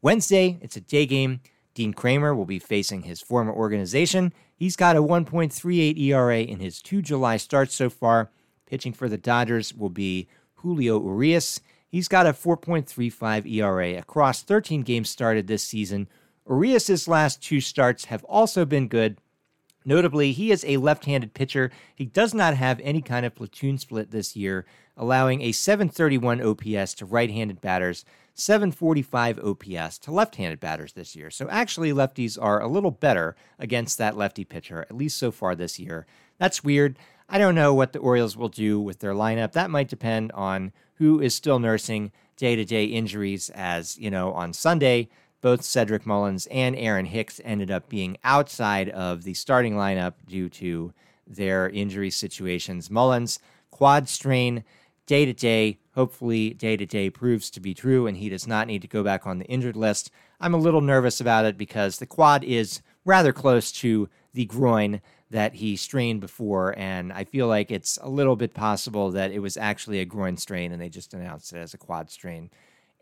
Wednesday, 0.00 0.58
it's 0.62 0.76
a 0.76 0.80
day 0.80 1.06
game. 1.06 1.40
Dean 1.78 1.94
Kremer 1.94 2.34
will 2.34 2.44
be 2.44 2.58
facing 2.58 3.02
his 3.02 3.20
former 3.20 3.52
organization. 3.52 4.32
He's 4.56 4.74
got 4.74 4.96
a 4.96 5.00
1.38 5.00 5.96
ERA 5.96 6.40
in 6.40 6.58
his 6.58 6.82
two 6.82 7.00
July 7.00 7.36
starts 7.36 7.72
so 7.72 7.88
far. 7.88 8.32
Pitching 8.66 8.92
for 8.92 9.08
the 9.08 9.16
Dodgers 9.16 9.72
will 9.72 9.88
be 9.88 10.26
Julio 10.56 11.00
Urias. 11.00 11.60
He's 11.86 12.08
got 12.08 12.26
a 12.26 12.32
4.35 12.32 13.48
ERA 13.48 13.96
across 13.96 14.42
13 14.42 14.82
games 14.82 15.08
started 15.08 15.46
this 15.46 15.62
season. 15.62 16.08
Urias' 16.50 17.06
last 17.06 17.44
two 17.44 17.60
starts 17.60 18.06
have 18.06 18.24
also 18.24 18.64
been 18.64 18.88
good. 18.88 19.18
Notably, 19.84 20.32
he 20.32 20.50
is 20.50 20.64
a 20.64 20.78
left 20.78 21.04
handed 21.04 21.32
pitcher. 21.32 21.70
He 21.94 22.06
does 22.06 22.34
not 22.34 22.54
have 22.54 22.80
any 22.82 23.02
kind 23.02 23.24
of 23.24 23.36
platoon 23.36 23.78
split 23.78 24.10
this 24.10 24.34
year, 24.34 24.66
allowing 24.96 25.42
a 25.42 25.52
731 25.52 26.42
OPS 26.42 26.94
to 26.94 27.06
right 27.06 27.30
handed 27.30 27.60
batters 27.60 28.04
745 28.38 29.40
OPS 29.40 29.98
to 29.98 30.12
left 30.12 30.36
handed 30.36 30.60
batters 30.60 30.92
this 30.92 31.16
year. 31.16 31.28
So 31.28 31.48
actually, 31.48 31.92
lefties 31.92 32.38
are 32.40 32.60
a 32.60 32.68
little 32.68 32.92
better 32.92 33.34
against 33.58 33.98
that 33.98 34.16
lefty 34.16 34.44
pitcher, 34.44 34.82
at 34.82 34.96
least 34.96 35.18
so 35.18 35.32
far 35.32 35.56
this 35.56 35.80
year. 35.80 36.06
That's 36.38 36.62
weird. 36.62 36.98
I 37.28 37.38
don't 37.38 37.56
know 37.56 37.74
what 37.74 37.92
the 37.92 37.98
Orioles 37.98 38.36
will 38.36 38.48
do 38.48 38.80
with 38.80 39.00
their 39.00 39.12
lineup. 39.12 39.52
That 39.52 39.70
might 39.70 39.88
depend 39.88 40.30
on 40.32 40.72
who 40.94 41.20
is 41.20 41.34
still 41.34 41.58
nursing 41.58 42.12
day 42.36 42.54
to 42.54 42.64
day 42.64 42.84
injuries, 42.84 43.50
as, 43.50 43.98
you 43.98 44.10
know, 44.10 44.32
on 44.32 44.52
Sunday, 44.52 45.08
both 45.40 45.62
Cedric 45.64 46.06
Mullins 46.06 46.46
and 46.46 46.76
Aaron 46.76 47.06
Hicks 47.06 47.40
ended 47.44 47.72
up 47.72 47.88
being 47.88 48.18
outside 48.22 48.88
of 48.90 49.24
the 49.24 49.34
starting 49.34 49.74
lineup 49.74 50.14
due 50.26 50.48
to 50.50 50.92
their 51.26 51.68
injury 51.68 52.10
situations. 52.10 52.88
Mullins, 52.88 53.40
quad 53.72 54.08
strain, 54.08 54.64
day 55.08 55.24
to 55.24 55.32
day, 55.32 55.78
hopefully 55.94 56.50
day 56.50 56.76
to 56.76 56.84
day 56.84 57.08
proves 57.08 57.50
to 57.50 57.60
be 57.60 57.72
true 57.72 58.06
and 58.06 58.18
he 58.18 58.28
does 58.28 58.46
not 58.46 58.66
need 58.66 58.82
to 58.82 58.88
go 58.88 59.02
back 59.02 59.26
on 59.26 59.38
the 59.38 59.46
injured 59.46 59.74
list. 59.74 60.10
I'm 60.38 60.54
a 60.54 60.58
little 60.58 60.82
nervous 60.82 61.18
about 61.20 61.46
it 61.46 61.56
because 61.56 61.98
the 61.98 62.06
quad 62.06 62.44
is 62.44 62.82
rather 63.06 63.32
close 63.32 63.72
to 63.72 64.10
the 64.34 64.44
groin 64.44 65.00
that 65.30 65.54
he 65.54 65.76
strained 65.76 66.20
before, 66.20 66.78
and 66.78 67.12
I 67.12 67.24
feel 67.24 67.48
like 67.48 67.70
it's 67.70 67.98
a 68.00 68.08
little 68.08 68.36
bit 68.36 68.54
possible 68.54 69.10
that 69.10 69.30
it 69.30 69.40
was 69.40 69.56
actually 69.56 70.00
a 70.00 70.04
groin 70.04 70.36
strain 70.36 70.72
and 70.72 70.80
they 70.80 70.88
just 70.88 71.12
announced 71.14 71.52
it 71.52 71.58
as 71.58 71.74
a 71.74 71.78
quad 71.78 72.10
strain. 72.10 72.50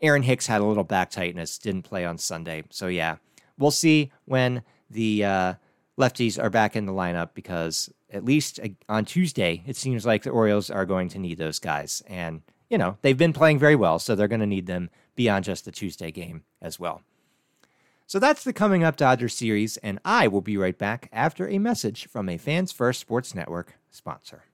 Aaron 0.01 0.23
Hicks 0.23 0.47
had 0.47 0.61
a 0.61 0.65
little 0.65 0.83
back 0.83 1.09
tightness, 1.09 1.57
didn't 1.57 1.83
play 1.83 2.05
on 2.05 2.17
Sunday. 2.17 2.63
So, 2.69 2.87
yeah, 2.87 3.17
we'll 3.57 3.71
see 3.71 4.11
when 4.25 4.63
the 4.89 5.25
uh, 5.25 5.53
lefties 5.97 6.41
are 6.41 6.49
back 6.49 6.75
in 6.75 6.85
the 6.85 6.93
lineup 6.93 7.29
because 7.33 7.89
at 8.11 8.25
least 8.25 8.59
uh, 8.63 8.69
on 8.89 9.05
Tuesday, 9.05 9.63
it 9.65 9.75
seems 9.75 10.05
like 10.05 10.23
the 10.23 10.29
Orioles 10.29 10.69
are 10.69 10.85
going 10.85 11.09
to 11.09 11.19
need 11.19 11.37
those 11.37 11.59
guys. 11.59 12.01
And, 12.07 12.41
you 12.69 12.77
know, 12.77 12.97
they've 13.01 13.17
been 13.17 13.33
playing 13.33 13.59
very 13.59 13.75
well, 13.75 13.99
so 13.99 14.15
they're 14.15 14.27
going 14.27 14.39
to 14.41 14.45
need 14.45 14.67
them 14.67 14.89
beyond 15.15 15.45
just 15.45 15.65
the 15.65 15.71
Tuesday 15.71 16.11
game 16.11 16.43
as 16.61 16.79
well. 16.79 17.01
So 18.05 18.19
that's 18.19 18.45
the 18.45 18.53
Coming 18.53 18.85
Up 18.85 18.95
Dodger 18.95 19.27
series, 19.27 19.75
and 19.77 19.99
I 20.05 20.29
will 20.29 20.39
be 20.39 20.55
right 20.55 20.77
back 20.77 21.09
after 21.11 21.45
a 21.49 21.57
message 21.57 22.07
from 22.07 22.29
a 22.29 22.37
Fans 22.37 22.71
First 22.71 23.01
Sports 23.01 23.35
Network 23.35 23.73
sponsor. 23.91 24.45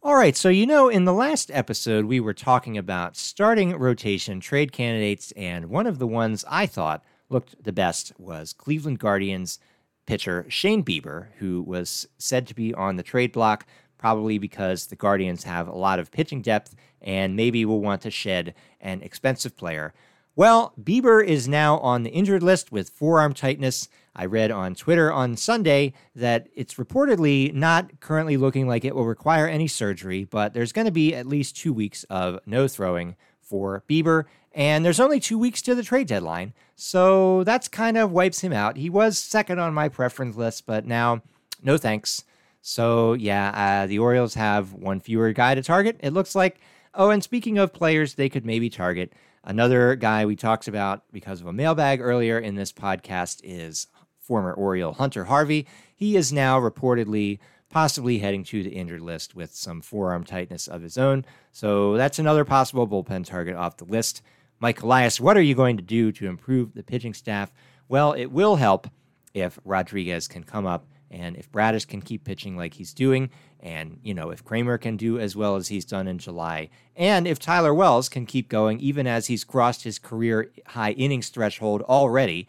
All 0.00 0.14
right, 0.14 0.36
so 0.36 0.48
you 0.48 0.66
know, 0.66 0.88
in 0.88 1.04
the 1.04 1.12
last 1.12 1.50
episode, 1.52 2.04
we 2.04 2.20
were 2.20 2.32
talking 2.32 2.78
about 2.78 3.16
starting 3.16 3.76
rotation 3.76 4.38
trade 4.38 4.70
candidates, 4.70 5.32
and 5.32 5.66
one 5.66 5.88
of 5.88 5.98
the 5.98 6.06
ones 6.06 6.44
I 6.48 6.66
thought 6.66 7.02
looked 7.28 7.60
the 7.64 7.72
best 7.72 8.12
was 8.16 8.52
Cleveland 8.52 9.00
Guardians 9.00 9.58
pitcher 10.06 10.46
Shane 10.48 10.84
Bieber, 10.84 11.26
who 11.38 11.62
was 11.62 12.06
said 12.18 12.46
to 12.46 12.54
be 12.54 12.72
on 12.74 12.96
the 12.96 13.02
trade 13.02 13.32
block, 13.32 13.66
probably 13.98 14.38
because 14.38 14.86
the 14.86 14.96
Guardians 14.96 15.44
have 15.44 15.68
a 15.68 15.76
lot 15.76 15.98
of 15.98 16.10
pitching 16.10 16.42
depth 16.42 16.74
and 17.00 17.36
maybe 17.36 17.64
will 17.64 17.80
want 17.80 18.02
to 18.02 18.10
shed 18.10 18.54
an 18.80 19.02
expensive 19.02 19.56
player. 19.56 19.92
Well, 20.34 20.74
Bieber 20.78 21.24
is 21.24 21.48
now 21.48 21.78
on 21.78 22.02
the 22.02 22.10
injured 22.10 22.42
list 22.42 22.70
with 22.70 22.90
forearm 22.90 23.32
tightness. 23.32 23.88
I 24.14 24.26
read 24.26 24.50
on 24.50 24.74
Twitter 24.74 25.10
on 25.10 25.36
Sunday 25.36 25.94
that 26.14 26.48
it's 26.54 26.74
reportedly 26.74 27.54
not 27.54 28.00
currently 28.00 28.36
looking 28.36 28.68
like 28.68 28.84
it 28.84 28.94
will 28.94 29.06
require 29.06 29.46
any 29.46 29.66
surgery, 29.66 30.24
but 30.24 30.52
there's 30.52 30.72
going 30.72 30.84
to 30.84 30.92
be 30.92 31.14
at 31.14 31.26
least 31.26 31.56
two 31.56 31.72
weeks 31.72 32.04
of 32.04 32.40
no 32.44 32.68
throwing 32.68 33.16
for 33.40 33.82
Bieber. 33.88 34.24
And 34.56 34.82
there's 34.82 35.00
only 35.00 35.20
two 35.20 35.38
weeks 35.38 35.60
to 35.62 35.74
the 35.74 35.82
trade 35.82 36.06
deadline. 36.06 36.54
So 36.76 37.44
that's 37.44 37.68
kind 37.68 37.98
of 37.98 38.10
wipes 38.10 38.40
him 38.40 38.54
out. 38.54 38.78
He 38.78 38.88
was 38.88 39.18
second 39.18 39.58
on 39.58 39.74
my 39.74 39.90
preference 39.90 40.34
list, 40.34 40.64
but 40.64 40.86
now, 40.86 41.20
no 41.62 41.76
thanks. 41.76 42.24
So 42.62 43.12
yeah, 43.12 43.50
uh, 43.82 43.86
the 43.86 43.98
Orioles 43.98 44.32
have 44.34 44.72
one 44.72 44.98
fewer 44.98 45.32
guy 45.32 45.54
to 45.54 45.62
target, 45.62 46.00
it 46.02 46.14
looks 46.14 46.34
like. 46.34 46.58
Oh, 46.94 47.10
and 47.10 47.22
speaking 47.22 47.58
of 47.58 47.74
players 47.74 48.14
they 48.14 48.30
could 48.30 48.46
maybe 48.46 48.70
target, 48.70 49.12
another 49.44 49.94
guy 49.94 50.24
we 50.24 50.36
talked 50.36 50.68
about 50.68 51.02
because 51.12 51.42
of 51.42 51.46
a 51.46 51.52
mailbag 51.52 52.00
earlier 52.00 52.38
in 52.38 52.54
this 52.54 52.72
podcast 52.72 53.42
is 53.44 53.88
former 54.18 54.54
Oriole 54.54 54.94
Hunter 54.94 55.24
Harvey. 55.24 55.66
He 55.94 56.16
is 56.16 56.32
now 56.32 56.58
reportedly 56.58 57.40
possibly 57.68 58.20
heading 58.20 58.42
to 58.44 58.62
the 58.62 58.70
injured 58.70 59.02
list 59.02 59.34
with 59.34 59.54
some 59.54 59.82
forearm 59.82 60.24
tightness 60.24 60.66
of 60.66 60.80
his 60.80 60.96
own. 60.96 61.26
So 61.52 61.98
that's 61.98 62.18
another 62.18 62.46
possible 62.46 62.88
bullpen 62.88 63.26
target 63.26 63.54
off 63.54 63.76
the 63.76 63.84
list. 63.84 64.22
Mike 64.58 64.82
Elias, 64.82 65.20
what 65.20 65.36
are 65.36 65.42
you 65.42 65.54
going 65.54 65.76
to 65.76 65.82
do 65.82 66.10
to 66.12 66.26
improve 66.26 66.74
the 66.74 66.82
pitching 66.82 67.14
staff? 67.14 67.52
Well, 67.88 68.12
it 68.12 68.26
will 68.26 68.56
help 68.56 68.88
if 69.34 69.58
Rodriguez 69.64 70.28
can 70.28 70.44
come 70.44 70.66
up 70.66 70.86
and 71.10 71.36
if 71.36 71.50
Bradish 71.52 71.84
can 71.84 72.00
keep 72.00 72.24
pitching 72.24 72.56
like 72.56 72.74
he's 72.74 72.92
doing, 72.92 73.30
and 73.60 73.98
you 74.02 74.12
know 74.12 74.30
if 74.30 74.44
Kremer 74.44 74.78
can 74.78 74.96
do 74.96 75.18
as 75.18 75.36
well 75.36 75.56
as 75.56 75.68
he's 75.68 75.84
done 75.84 76.08
in 76.08 76.18
July, 76.18 76.68
and 76.96 77.26
if 77.28 77.38
Tyler 77.38 77.72
Wells 77.72 78.08
can 78.08 78.26
keep 78.26 78.48
going 78.48 78.80
even 78.80 79.06
as 79.06 79.26
he's 79.26 79.44
crossed 79.44 79.84
his 79.84 79.98
career 79.98 80.50
high 80.66 80.92
innings 80.92 81.28
threshold 81.28 81.82
already, 81.82 82.48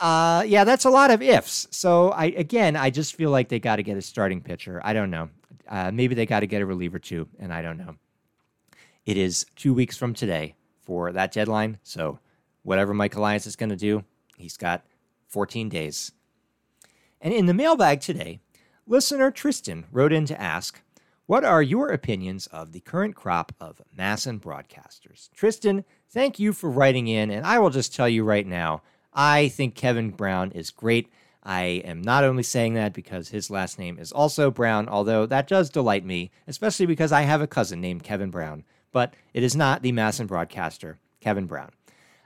uh, 0.00 0.42
yeah, 0.46 0.64
that's 0.64 0.84
a 0.84 0.90
lot 0.90 1.10
of 1.10 1.22
ifs. 1.22 1.68
So 1.70 2.10
I 2.10 2.26
again, 2.26 2.74
I 2.74 2.90
just 2.90 3.14
feel 3.14 3.30
like 3.30 3.48
they 3.48 3.60
got 3.60 3.76
to 3.76 3.82
get 3.82 3.96
a 3.96 4.02
starting 4.02 4.40
pitcher. 4.40 4.80
I 4.82 4.92
don't 4.92 5.10
know. 5.10 5.28
Uh, 5.68 5.90
maybe 5.92 6.14
they 6.14 6.26
got 6.26 6.40
to 6.40 6.46
get 6.46 6.62
a 6.62 6.66
reliever 6.66 6.98
too, 6.98 7.28
and 7.38 7.52
I 7.52 7.62
don't 7.62 7.78
know. 7.78 7.94
It 9.06 9.16
is 9.16 9.46
two 9.54 9.72
weeks 9.72 9.96
from 9.96 10.14
today 10.14 10.54
for 10.84 11.12
that 11.12 11.32
deadline. 11.32 11.78
So, 11.82 12.18
whatever 12.62 12.94
Mike 12.94 13.16
Elias 13.16 13.46
is 13.46 13.56
going 13.56 13.70
to 13.70 13.76
do, 13.76 14.04
he's 14.36 14.56
got 14.56 14.84
14 15.28 15.68
days. 15.68 16.12
And 17.20 17.32
in 17.32 17.46
the 17.46 17.54
mailbag 17.54 18.00
today, 18.00 18.40
listener 18.86 19.30
Tristan 19.30 19.86
wrote 19.90 20.12
in 20.12 20.26
to 20.26 20.40
ask, 20.40 20.82
What 21.26 21.44
are 21.44 21.62
your 21.62 21.88
opinions 21.88 22.46
of 22.48 22.72
the 22.72 22.80
current 22.80 23.14
crop 23.14 23.52
of 23.60 23.80
MASN 23.96 24.40
broadcasters? 24.40 25.30
Tristan, 25.32 25.84
thank 26.10 26.38
you 26.38 26.52
for 26.52 26.70
writing 26.70 27.08
in, 27.08 27.30
and 27.30 27.46
I 27.46 27.58
will 27.58 27.70
just 27.70 27.94
tell 27.94 28.08
you 28.08 28.24
right 28.24 28.46
now, 28.46 28.82
I 29.12 29.48
think 29.48 29.74
Kevin 29.74 30.10
Brown 30.10 30.52
is 30.52 30.70
great. 30.70 31.10
I 31.42 31.82
am 31.84 32.00
not 32.00 32.24
only 32.24 32.42
saying 32.42 32.74
that 32.74 32.94
because 32.94 33.28
his 33.28 33.50
last 33.50 33.78
name 33.78 33.98
is 33.98 34.12
also 34.12 34.50
Brown, 34.50 34.88
although 34.88 35.26
that 35.26 35.46
does 35.46 35.68
delight 35.68 36.04
me, 36.04 36.30
especially 36.46 36.86
because 36.86 37.12
I 37.12 37.22
have 37.22 37.42
a 37.42 37.46
cousin 37.46 37.80
named 37.80 38.02
Kevin 38.02 38.30
Brown 38.30 38.64
but 38.94 39.12
it 39.34 39.42
is 39.42 39.56
not 39.56 39.82
the 39.82 39.92
MASN 39.92 40.28
broadcaster, 40.28 40.98
Kevin 41.20 41.46
Brown. 41.46 41.72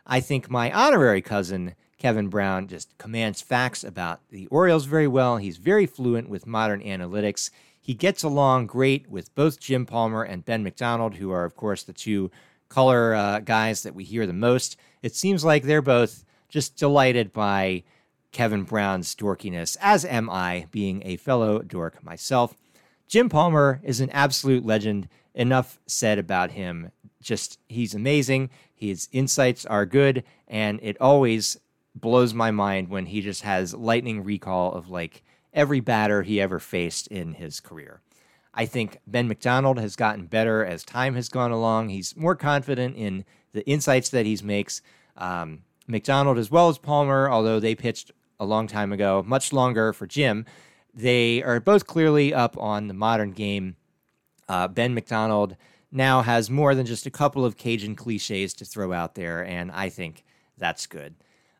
I 0.06 0.20
think 0.20 0.50
my 0.50 0.70
honorary 0.70 1.22
cousin, 1.22 1.74
Kevin 1.96 2.28
Brown, 2.28 2.68
just 2.68 2.96
commands 2.98 3.40
facts 3.40 3.82
about 3.82 4.20
the 4.28 4.46
Orioles 4.48 4.84
very 4.84 5.08
well. 5.08 5.38
He's 5.38 5.56
very 5.56 5.86
fluent 5.86 6.28
with 6.28 6.46
modern 6.46 6.82
analytics. 6.82 7.50
He 7.80 7.94
gets 7.94 8.22
along 8.22 8.66
great 8.66 9.08
with 9.08 9.34
both 9.34 9.58
Jim 9.58 9.86
Palmer 9.86 10.22
and 10.22 10.44
Ben 10.44 10.62
McDonald, 10.62 11.14
who 11.14 11.30
are, 11.30 11.46
of 11.46 11.56
course, 11.56 11.82
the 11.82 11.94
two 11.94 12.30
color 12.68 13.14
uh, 13.14 13.40
guys 13.40 13.82
that 13.82 13.94
we 13.94 14.04
hear 14.04 14.26
the 14.26 14.34
most. 14.34 14.76
It 15.02 15.16
seems 15.16 15.46
like 15.46 15.62
they're 15.62 15.80
both 15.80 16.22
just 16.50 16.76
delighted 16.76 17.32
by 17.32 17.82
Kevin 18.30 18.64
Brown's 18.64 19.14
dorkiness, 19.14 19.78
as 19.80 20.04
am 20.04 20.28
I, 20.28 20.66
being 20.70 21.02
a 21.06 21.16
fellow 21.16 21.60
dork 21.60 22.04
myself. 22.04 22.54
Jim 23.06 23.30
Palmer 23.30 23.80
is 23.82 24.00
an 24.00 24.10
absolute 24.10 24.66
legend. 24.66 25.08
Enough 25.38 25.78
said 25.86 26.18
about 26.18 26.50
him. 26.50 26.90
Just, 27.22 27.58
he's 27.68 27.94
amazing. 27.94 28.50
His 28.74 29.08
insights 29.12 29.64
are 29.64 29.86
good, 29.86 30.24
and 30.46 30.78
it 30.82 31.00
always 31.00 31.56
blows 31.94 32.34
my 32.34 32.50
mind 32.50 32.88
when 32.88 33.06
he 33.06 33.20
just 33.22 33.42
has 33.42 33.74
lightning 33.74 34.22
recall 34.22 34.72
of 34.72 34.90
like 34.90 35.22
every 35.54 35.80
batter 35.80 36.22
he 36.22 36.40
ever 36.40 36.58
faced 36.58 37.06
in 37.06 37.34
his 37.34 37.60
career. 37.60 38.02
I 38.52 38.66
think 38.66 38.98
Ben 39.06 39.28
McDonald 39.28 39.78
has 39.78 39.96
gotten 39.96 40.26
better 40.26 40.64
as 40.64 40.84
time 40.84 41.14
has 41.14 41.28
gone 41.28 41.52
along. 41.52 41.88
He's 41.88 42.16
more 42.16 42.34
confident 42.34 42.96
in 42.96 43.24
the 43.52 43.66
insights 43.66 44.08
that 44.10 44.26
he 44.26 44.38
makes. 44.42 44.82
Um, 45.16 45.62
McDonald 45.86 46.38
as 46.38 46.50
well 46.50 46.68
as 46.68 46.78
Palmer, 46.78 47.30
although 47.30 47.60
they 47.60 47.74
pitched 47.74 48.10
a 48.40 48.44
long 48.44 48.66
time 48.66 48.92
ago, 48.92 49.22
much 49.26 49.52
longer 49.52 49.92
for 49.92 50.06
Jim. 50.06 50.44
They 50.92 51.42
are 51.42 51.60
both 51.60 51.86
clearly 51.86 52.34
up 52.34 52.58
on 52.58 52.88
the 52.88 52.94
modern 52.94 53.32
game. 53.32 53.76
Uh, 54.48 54.68
ben 54.68 54.94
McDonald 54.94 55.56
now 55.90 56.22
has 56.22 56.50
more 56.50 56.74
than 56.74 56.86
just 56.86 57.06
a 57.06 57.10
couple 57.10 57.44
of 57.44 57.56
Cajun 57.56 57.94
cliches 57.94 58.54
to 58.54 58.64
throw 58.64 58.92
out 58.92 59.14
there, 59.14 59.44
and 59.44 59.70
I 59.70 59.88
think 59.88 60.24
that's 60.56 60.86
good. 60.86 61.14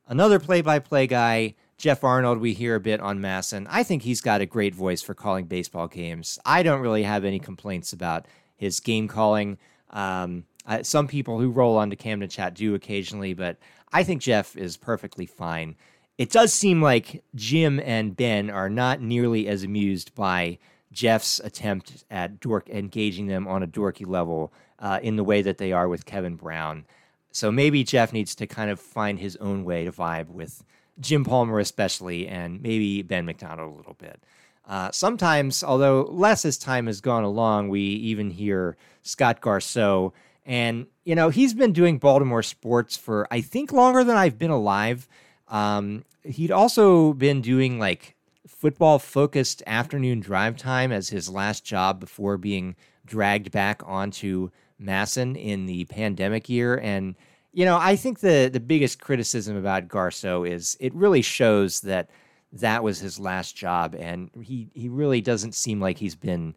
Another 0.07 0.39
play 0.39 0.61
by 0.63 0.79
play 0.79 1.07
guy, 1.07 1.55
Jeff 1.77 2.03
Arnold, 2.03 2.39
we 2.39 2.55
hear 2.55 2.75
a 2.75 2.81
bit 2.81 3.01
on 3.01 3.21
MASN. 3.21 3.67
I 3.71 3.83
think 3.83 4.03
he's 4.03 4.21
got 4.21 4.41
a 4.41 4.47
great 4.47 4.75
voice 4.75 5.03
for 5.03 5.15
calling 5.15 5.47
baseball 5.47 5.87
games. 5.87 6.39
I 6.45 6.63
don't 6.63 6.81
really 6.81 7.05
have 7.05 7.25
any 7.25 7.39
complaints 7.39 7.93
about 7.93 8.27
his 8.57 8.81
game 8.81 9.07
calling. 9.07 9.59
Um, 9.91 10.45
uh, 10.67 10.83
some 10.83 11.09
people 11.09 11.39
who 11.39 11.51
roll 11.51 11.77
onto 11.77 11.97
Camden 11.97 12.29
Chat 12.29 12.55
do 12.55 12.75
occasionally, 12.75 13.33
but 13.33 13.59
I 13.93 14.03
think 14.03 14.21
Jeff 14.21 14.57
is 14.57 14.77
perfectly 14.77 15.25
fine. 15.25 15.77
It 16.19 16.31
does 16.31 16.53
seem 16.53 16.83
like 16.83 17.23
Jim 17.35 17.81
and 17.85 18.17
Ben 18.17 18.51
are 18.51 18.69
not 18.69 19.01
nearly 19.01 19.47
as 19.47 19.63
amused 19.63 20.15
by 20.15 20.59
Jeff's 20.93 21.41
attempt 21.41 22.05
at 22.11 22.41
dork 22.41 22.69
engaging 22.71 23.27
them 23.27 23.47
on 23.47 23.63
a 23.63 23.67
dorky 23.67 24.07
level 24.07 24.53
uh, 24.79 25.01
in 25.03 25.17
the 25.17 25.25
way 25.25 25.43
that 25.43 25.59
they 25.59 25.73
are 25.73 25.89
with 25.89 26.07
Kevin 26.07 26.37
Brown. 26.37 26.85
So 27.31 27.53
maybe 27.53 27.85
Jeff 27.85 28.13
needs 28.13 28.35
to 28.37 28.47
kind 28.47 28.71
of 28.71 28.81
find 28.81 29.19
his 29.19 29.37
own 29.37 29.65
way 29.65 29.85
to 29.85 29.93
vibe 29.93 30.29
with 30.29 30.65
Jim 31.01 31.25
Palmer, 31.25 31.59
especially, 31.59 32.27
and 32.27 32.63
maybe 32.63 33.03
Ben 33.03 33.27
McDonald 33.27 33.73
a 33.73 33.77
little 33.77 33.95
bit. 33.95 34.23
Uh, 34.67 34.91
sometimes, 34.91 35.65
although 35.65 36.09
less 36.11 36.45
as 36.45 36.59
time 36.59 36.87
has 36.87 37.01
gone 37.01 37.25
along, 37.25 37.69
we 37.69 37.81
even 37.81 38.31
hear 38.31 38.77
Scott 39.03 39.41
Garceau. 39.41 40.13
And, 40.45 40.87
you 41.05 41.15
know, 41.15 41.29
he's 41.31 41.55
been 41.55 41.73
doing 41.73 41.99
Baltimore 41.99 42.43
sports 42.43 42.97
for, 42.97 43.27
I 43.31 43.41
think, 43.41 43.73
longer 43.73 44.05
than 44.05 44.17
I've 44.17 44.39
been 44.39 44.51
alive. 44.51 45.09
Um, 45.49 46.05
he'd 46.23 46.51
also 46.51 47.13
been 47.15 47.41
doing 47.41 47.79
like 47.79 48.15
football 48.49 48.99
focused 48.99 49.63
afternoon 49.67 50.21
drive 50.21 50.57
time 50.57 50.91
as 50.91 51.09
his 51.11 51.29
last 51.29 51.65
job 51.65 52.01
before 52.01 52.37
being 52.37 52.75
dragged 53.07 53.51
back 53.51 53.83
onto 53.85 54.51
MASN 54.81 55.37
in 55.37 55.67
the 55.67 55.85
pandemic 55.87 56.49
year. 56.49 56.79
And 56.79 57.15
you 57.53 57.65
know, 57.65 57.79
I 57.79 57.97
think 57.97 58.21
the 58.21 58.49
the 58.53 58.61
biggest 58.61 59.01
criticism 59.01 59.57
about 59.57 59.89
Garceau 59.89 60.49
is 60.49 60.77
it 60.81 60.95
really 60.95 61.23
shows 61.23 61.81
that 61.83 62.11
that 62.53 62.83
was 62.83 62.99
his 62.99 63.19
last 63.19 63.57
job, 63.57 63.95
and 63.99 64.31
he 64.43 64.71
he 64.75 64.89
really 64.89 65.21
doesn't 65.21 65.55
seem 65.55 65.81
like 65.81 65.99
he's 65.99 66.15
been 66.15 66.55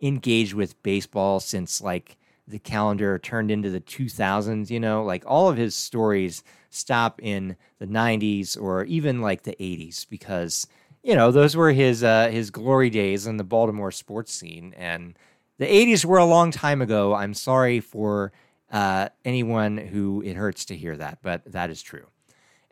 engaged 0.00 0.54
with 0.54 0.82
baseball 0.82 1.40
since 1.40 1.80
like 1.80 2.16
the 2.48 2.58
calendar 2.58 3.18
turned 3.18 3.50
into 3.50 3.70
the 3.70 3.80
2000s. 3.80 4.70
You 4.70 4.80
know, 4.80 5.02
like 5.04 5.24
all 5.26 5.48
of 5.48 5.56
his 5.56 5.74
stories 5.74 6.44
stop 6.70 7.20
in 7.22 7.56
the 7.78 7.86
90s 7.86 8.60
or 8.60 8.84
even 8.84 9.20
like 9.20 9.42
the 9.42 9.56
80s 9.58 10.08
because 10.08 10.66
you 11.06 11.14
know 11.14 11.30
those 11.30 11.54
were 11.54 11.70
his 11.70 12.02
uh, 12.02 12.28
his 12.32 12.50
glory 12.50 12.90
days 12.90 13.28
in 13.28 13.36
the 13.36 13.44
Baltimore 13.44 13.92
sports 13.92 14.32
scene, 14.32 14.74
and 14.76 15.16
the 15.56 15.66
80s 15.66 16.04
were 16.04 16.18
a 16.18 16.24
long 16.24 16.50
time 16.50 16.82
ago. 16.82 17.14
I'm 17.14 17.32
sorry 17.32 17.78
for 17.78 18.32
uh, 18.72 19.10
anyone 19.24 19.76
who 19.76 20.20
it 20.22 20.34
hurts 20.34 20.64
to 20.64 20.76
hear 20.76 20.96
that, 20.96 21.18
but 21.22 21.44
that 21.52 21.70
is 21.70 21.80
true. 21.80 22.06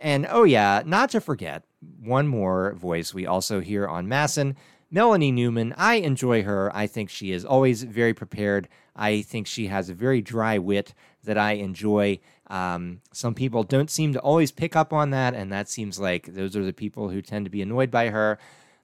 And 0.01 0.27
oh, 0.29 0.43
yeah, 0.43 0.83
not 0.85 1.11
to 1.11 1.21
forget, 1.21 1.63
one 2.01 2.27
more 2.27 2.75
voice 2.75 3.15
we 3.15 3.25
also 3.25 3.61
hear 3.61 3.87
on 3.87 4.09
MASN 4.09 4.57
Melanie 4.91 5.31
Newman. 5.31 5.73
I 5.79 5.95
enjoy 5.95 6.43
her. 6.43 6.75
I 6.75 6.89
think 6.89 7.11
she 7.11 7.31
is 7.31 7.45
always 7.45 7.85
very 7.85 8.15
prepared. 8.15 8.69
I 8.97 9.23
think 9.23 9.47
she 9.47 9.69
has 9.69 9.89
a 9.89 9.95
very 9.95 10.21
dry 10.21 10.59
wit 10.59 10.93
that 11.25 11.39
I 11.39 11.53
enjoy. 11.53 12.21
Um, 12.49 13.01
some 13.13 13.35
people 13.35 13.63
don't 13.63 13.91
seem 13.91 14.13
to 14.13 14.21
always 14.21 14.53
pick 14.53 14.77
up 14.77 14.93
on 14.93 15.11
that, 15.11 15.35
and 15.35 15.53
that 15.53 15.69
seems 15.69 15.99
like 15.99 16.27
those 16.35 16.57
are 16.57 16.65
the 16.65 16.73
people 16.73 17.09
who 17.09 17.23
tend 17.23 17.47
to 17.47 17.51
be 17.51 17.63
annoyed 17.63 17.91
by 17.91 18.11
her. 18.11 18.39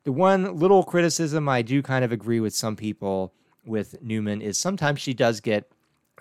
The 0.05 0.13
one 0.13 0.57
little 0.57 0.83
criticism 0.83 1.49
I 1.49 1.63
do 1.63 1.83
kind 1.83 2.05
of 2.05 2.13
agree 2.13 2.41
with 2.41 2.55
some 2.55 2.77
people 2.77 3.35
with 3.65 4.01
Newman 4.03 4.41
is 4.41 4.59
sometimes 4.59 5.01
she 5.01 5.15
does 5.15 5.41
get 5.41 5.71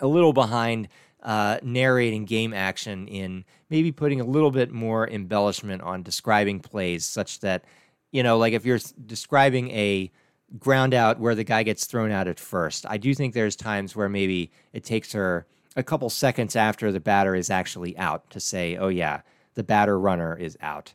a 0.00 0.06
little 0.06 0.32
behind 0.32 0.88
uh, 1.22 1.58
narrating 1.62 2.24
game 2.24 2.52
action 2.52 3.06
in 3.08 3.44
maybe 3.68 3.92
putting 3.92 4.20
a 4.20 4.24
little 4.24 4.50
bit 4.50 4.70
more 4.70 5.08
embellishment 5.08 5.82
on 5.82 6.02
describing 6.02 6.60
plays, 6.60 7.04
such 7.04 7.40
that, 7.40 7.64
you 8.10 8.22
know, 8.22 8.38
like 8.38 8.52
if 8.52 8.64
you're 8.64 8.80
describing 9.06 9.70
a 9.70 10.10
ground 10.58 10.94
out 10.94 11.20
where 11.20 11.34
the 11.34 11.44
guy 11.44 11.62
gets 11.62 11.86
thrown 11.86 12.10
out 12.10 12.26
at 12.26 12.40
first, 12.40 12.84
I 12.88 12.96
do 12.96 13.14
think 13.14 13.34
there's 13.34 13.56
times 13.56 13.94
where 13.94 14.08
maybe 14.08 14.50
it 14.72 14.84
takes 14.84 15.12
her 15.12 15.46
a 15.76 15.82
couple 15.82 16.10
seconds 16.10 16.56
after 16.56 16.90
the 16.90 17.00
batter 17.00 17.34
is 17.34 17.50
actually 17.50 17.96
out 17.96 18.28
to 18.30 18.40
say, 18.40 18.76
oh, 18.76 18.88
yeah, 18.88 19.20
the 19.54 19.62
batter 19.62 19.98
runner 19.98 20.36
is 20.36 20.56
out. 20.60 20.92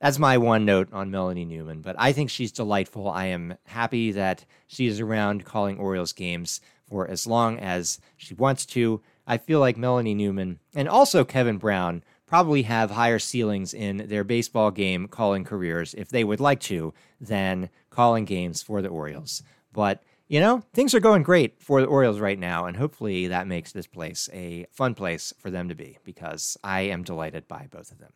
That's 0.00 0.18
my 0.18 0.36
one 0.36 0.64
note 0.64 0.92
on 0.92 1.10
Melanie 1.10 1.44
Newman, 1.44 1.80
but 1.80 1.96
I 1.98 2.12
think 2.12 2.28
she's 2.28 2.52
delightful. 2.52 3.08
I 3.08 3.26
am 3.26 3.56
happy 3.64 4.12
that 4.12 4.44
she 4.66 4.86
is 4.86 5.00
around 5.00 5.44
calling 5.44 5.78
Orioles 5.78 6.12
games 6.12 6.60
for 6.88 7.08
as 7.08 7.26
long 7.26 7.58
as 7.58 7.98
she 8.16 8.34
wants 8.34 8.66
to. 8.66 9.00
I 9.26 9.38
feel 9.38 9.58
like 9.58 9.76
Melanie 9.76 10.14
Newman 10.14 10.60
and 10.74 10.88
also 10.88 11.24
Kevin 11.24 11.56
Brown 11.56 12.04
probably 12.26 12.62
have 12.62 12.90
higher 12.90 13.18
ceilings 13.18 13.72
in 13.72 14.08
their 14.08 14.24
baseball 14.24 14.70
game 14.70 15.08
calling 15.08 15.44
careers 15.44 15.94
if 15.94 16.08
they 16.08 16.24
would 16.24 16.40
like 16.40 16.60
to 16.60 16.92
than 17.20 17.70
calling 17.88 18.24
games 18.24 18.62
for 18.62 18.82
the 18.82 18.88
Orioles. 18.88 19.42
But, 19.72 20.02
you 20.28 20.40
know, 20.40 20.62
things 20.72 20.94
are 20.94 21.00
going 21.00 21.22
great 21.22 21.62
for 21.62 21.80
the 21.80 21.86
Orioles 21.86 22.20
right 22.20 22.38
now, 22.38 22.66
and 22.66 22.76
hopefully 22.76 23.28
that 23.28 23.46
makes 23.46 23.72
this 23.72 23.86
place 23.86 24.28
a 24.32 24.66
fun 24.72 24.94
place 24.94 25.32
for 25.38 25.50
them 25.50 25.68
to 25.68 25.74
be 25.74 25.98
because 26.04 26.56
I 26.64 26.82
am 26.82 27.04
delighted 27.04 27.46
by 27.46 27.68
both 27.70 27.92
of 27.92 27.98
them. 27.98 28.12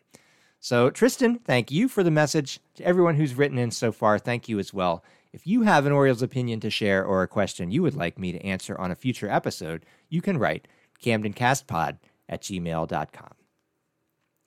So, 0.58 0.90
Tristan, 0.90 1.38
thank 1.38 1.70
you 1.70 1.88
for 1.88 2.02
the 2.02 2.10
message. 2.10 2.60
To 2.74 2.84
everyone 2.84 3.14
who's 3.14 3.34
written 3.34 3.58
in 3.58 3.70
so 3.70 3.92
far, 3.92 4.18
thank 4.18 4.48
you 4.48 4.58
as 4.58 4.74
well. 4.74 5.04
If 5.32 5.46
you 5.46 5.62
have 5.62 5.86
an 5.86 5.92
Orioles 5.92 6.22
opinion 6.22 6.60
to 6.60 6.70
share 6.70 7.04
or 7.04 7.22
a 7.22 7.28
question 7.28 7.70
you 7.70 7.82
would 7.82 7.94
like 7.94 8.18
me 8.18 8.32
to 8.32 8.44
answer 8.44 8.78
on 8.78 8.90
a 8.90 8.96
future 8.96 9.30
episode, 9.30 9.86
you 10.08 10.20
can 10.20 10.36
write 10.36 10.66
camdencastpod 11.02 11.98
at 12.28 12.42
gmail.com. 12.42 13.34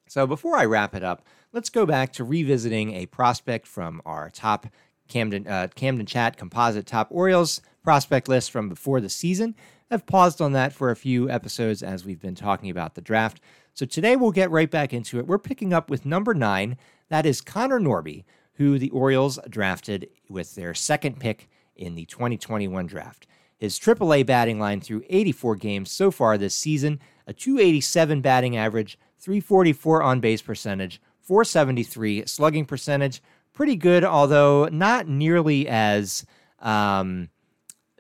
So 0.08 0.28
before 0.28 0.58
I 0.58 0.66
wrap 0.66 0.94
it 0.94 1.04
up, 1.04 1.26
let's 1.54 1.70
go 1.70 1.86
back 1.86 2.14
to 2.14 2.24
revisiting 2.24 2.94
a 2.94 3.08
prospect 3.08 3.66
from 3.66 4.02
our 4.06 4.30
top 4.30 4.68
Camden, 5.08 5.48
uh, 5.48 5.68
Camden 5.76 6.06
Chat 6.06 6.38
composite 6.38 6.86
top 6.86 7.08
Orioles 7.12 7.62
prospect 7.84 8.28
list 8.28 8.52
from 8.52 8.70
before 8.70 9.02
the 9.02 9.10
season. 9.10 9.56
I've 9.92 10.06
paused 10.06 10.42
on 10.42 10.54
that 10.54 10.74
for 10.74 10.90
a 10.90 10.96
few 10.96 11.30
episodes 11.30 11.84
as 11.84 12.06
we've 12.06 12.22
been 12.22 12.36
talking 12.36 12.70
about 12.70 12.96
the 12.96 13.02
draft. 13.02 13.40
So 13.74 13.86
today 13.86 14.16
we'll 14.16 14.32
get 14.32 14.52
right 14.52 14.70
back 14.70 14.94
into 14.94 15.20
it. 15.20 15.28
We're 15.28 15.38
picking 15.38 15.74
up 15.74 15.90
with 15.90 16.06
number 16.06 16.34
nine. 16.34 16.78
That 17.10 17.26
is 17.26 17.42
Connor 17.42 17.80
Norby, 17.80 18.24
who 18.54 18.80
the 18.80 18.90
Orioles 18.92 19.40
drafted 19.50 20.10
with 20.30 20.56
their 20.56 20.74
second 20.74 21.20
pick 21.20 21.50
in 21.76 21.96
the 21.96 22.06
2021 22.06 22.88
draft. 22.88 23.28
His 23.58 23.80
AAA 23.80 24.26
batting 24.26 24.60
line 24.60 24.82
through 24.82 25.04
84 25.10 25.56
games 25.56 25.92
so 25.92 26.12
far 26.12 26.38
this 26.38 26.56
season, 26.56 27.00
a 27.28 27.34
287 27.34 28.22
batting 28.22 28.58
average, 28.58 28.98
344 29.20 30.04
on 30.04 30.20
base 30.20 30.42
percentage, 30.42 31.02
473 31.22 32.26
slugging 32.26 32.66
percentage. 32.66 33.22
Pretty 33.54 33.76
good, 33.76 34.04
although 34.04 34.68
not 34.72 35.08
nearly 35.08 35.68
as 35.68 36.26
um, 36.60 37.30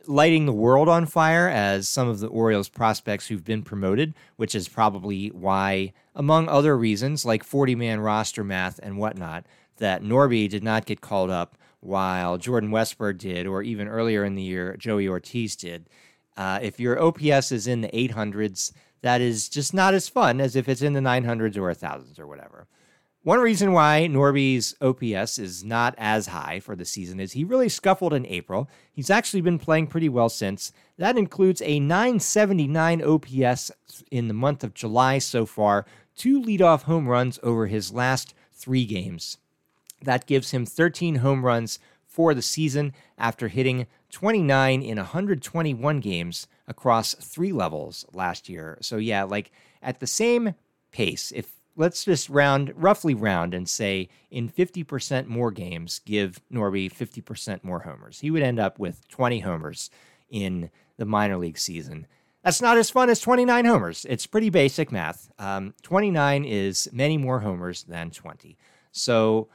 lighting 0.08 0.46
the 0.46 0.54
world 0.54 0.90
on 0.90 1.06
fire 1.06 1.48
as 1.48 1.88
some 1.88 2.08
of 2.08 2.20
the 2.20 2.28
Orioles 2.28 2.70
prospects 2.70 3.28
who've 3.28 3.46
been 3.46 3.62
promoted, 3.62 4.16
which 4.36 4.56
is 4.56 4.68
probably 4.68 5.28
why, 5.28 5.94
among 6.16 6.50
other 6.50 6.76
reasons 6.78 7.24
like 7.24 7.44
40 7.44 7.76
man 7.76 8.00
roster 8.00 8.44
math 8.44 8.80
and 8.82 8.98
whatnot, 8.98 9.46
that 9.78 10.02
Norby 10.02 10.50
did 10.50 10.64
not 10.64 10.86
get 10.86 11.02
called 11.02 11.30
up 11.30 11.56
while 11.82 12.38
Jordan 12.38 12.72
Westburg 12.72 13.18
did, 13.18 13.46
or 13.46 13.62
even 13.62 13.88
earlier 13.88 14.24
in 14.24 14.36
the 14.36 14.42
year, 14.42 14.76
Joey 14.78 15.08
Ortiz 15.08 15.56
did. 15.56 15.90
Uh, 16.36 16.60
if 16.62 16.80
your 16.80 17.00
OPS 17.00 17.52
is 17.52 17.68
in 17.68 17.82
the 17.82 17.90
800s, 17.90 18.72
that 19.02 19.22
is 19.22 19.50
just 19.50 19.74
not 19.74 19.94
as 19.94 20.10
fun 20.10 20.40
as 20.40 20.56
if 20.56 20.68
it's 20.68 20.82
in 20.82 20.94
the 20.94 21.00
900s 21.00 21.58
or 21.58 21.72
1000s 21.72 22.20
or 22.20 22.26
whatever. 22.26 22.68
One 23.24 23.40
reason 23.40 23.72
why 23.72 24.08
Norby's 24.10 24.76
OPS 24.82 25.40
is 25.40 25.64
not 25.64 25.96
as 25.98 26.28
high 26.28 26.60
for 26.60 26.76
the 26.76 26.84
season 26.84 27.22
is 27.22 27.32
he 27.32 27.46
really 27.46 27.70
scuffled 27.70 28.14
in 28.14 28.26
April. 28.26 28.70
He's 28.92 29.10
actually 29.10 29.40
been 29.40 29.60
playing 29.60 29.88
pretty 29.88 30.10
well 30.10 30.28
since. 30.28 30.74
That 30.98 31.18
includes 31.18 31.62
a 31.62 31.80
979 31.80 33.02
OPS 33.02 33.72
in 34.12 34.28
the 34.28 34.34
month 34.34 34.62
of 34.62 34.74
July 34.74 35.20
so 35.20 35.46
far, 35.46 35.86
two 36.18 36.42
leadoff 36.42 36.84
home 36.84 37.08
runs 37.08 37.40
over 37.42 37.68
his 37.68 37.94
last 37.94 38.34
three 38.52 38.86
games. 38.86 39.38
That 40.02 40.28
gives 40.28 40.52
him 40.52 40.66
13 40.66 41.16
home 41.16 41.46
runs, 41.46 41.80
for 42.14 42.36
the 42.36 42.44
season 42.44 42.94
after 43.18 43.48
hitting 43.48 43.88
29 44.12 44.84
in 44.84 44.98
121 44.98 46.00
games 46.00 46.48
across 46.68 47.16
three 47.16 47.52
levels 47.52 48.06
last 48.14 48.48
year. 48.48 48.78
So, 48.82 48.98
yeah, 48.98 49.24
like 49.24 49.52
at 49.82 50.00
the 50.00 50.06
same 50.06 50.54
pace, 50.92 51.34
if 51.36 51.53
let's 51.76 52.06
just 52.06 52.30
round, 52.30 52.74
roughly 52.76 53.14
round, 53.14 53.54
and 53.54 53.68
say 53.68 54.10
in 54.30 54.50
50% 54.50 55.28
more 55.28 55.52
games, 55.52 56.00
give 56.06 56.42
Norby 56.52 56.92
50% 56.92 57.64
more 57.64 57.80
homers. 57.80 58.20
He 58.20 58.32
would 58.32 58.44
end 58.44 58.60
up 58.60 58.80
with 58.80 59.08
20 59.08 59.40
homers 59.40 59.90
in 60.30 60.70
the 60.98 61.06
minor 61.06 61.38
league 61.38 61.58
season. 61.58 62.08
That's 62.44 62.62
not 62.62 62.78
as 62.78 62.90
fun 62.90 63.10
as 63.10 63.22
29 63.22 63.66
homers. 63.66 64.06
It's 64.10 64.28
pretty 64.28 64.50
basic 64.50 64.92
math. 64.92 65.32
Um, 65.40 65.74
29 65.82 66.44
is 66.44 66.90
many 66.92 67.18
more 67.18 67.40
homers 67.40 67.84
than 67.84 68.12
20. 68.12 68.58
So, 68.92 69.48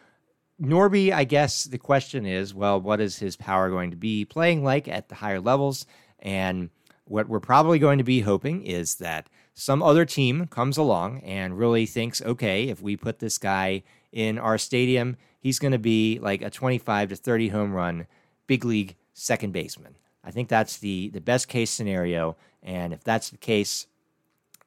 Norby, 0.60 1.12
I 1.12 1.24
guess 1.24 1.64
the 1.64 1.78
question 1.78 2.26
is 2.26 2.54
well, 2.54 2.80
what 2.80 3.00
is 3.00 3.18
his 3.18 3.36
power 3.36 3.68
going 3.68 3.90
to 3.90 3.96
be 3.96 4.24
playing 4.24 4.64
like 4.64 4.88
at 4.88 5.08
the 5.08 5.16
higher 5.16 5.40
levels? 5.40 5.86
And 6.18 6.70
what 7.04 7.28
we're 7.28 7.40
probably 7.40 7.78
going 7.78 7.98
to 7.98 8.04
be 8.04 8.20
hoping 8.20 8.64
is 8.64 8.96
that 8.96 9.28
some 9.58 9.82
other 9.82 10.04
team 10.04 10.46
comes 10.46 10.78
along 10.78 11.18
and 11.22 11.58
really 11.58 11.84
thinks, 11.84 12.22
okay, 12.22 12.68
if 12.68 12.80
we 12.80 12.96
put 12.96 13.18
this 13.18 13.38
guy 13.38 13.82
in 14.12 14.38
our 14.38 14.56
stadium, 14.56 15.16
he's 15.40 15.58
going 15.58 15.72
to 15.72 15.80
be 15.80 16.20
like 16.22 16.42
a 16.42 16.48
25 16.48 17.08
to 17.08 17.16
30 17.16 17.48
home 17.48 17.72
run 17.72 18.06
big 18.46 18.64
league 18.64 18.94
second 19.14 19.52
baseman. 19.52 19.96
I 20.22 20.30
think 20.30 20.48
that's 20.48 20.78
the 20.78 21.08
the 21.08 21.20
best 21.20 21.48
case 21.48 21.70
scenario, 21.70 22.36
and 22.62 22.92
if 22.92 23.02
that's 23.02 23.30
the 23.30 23.36
case, 23.36 23.88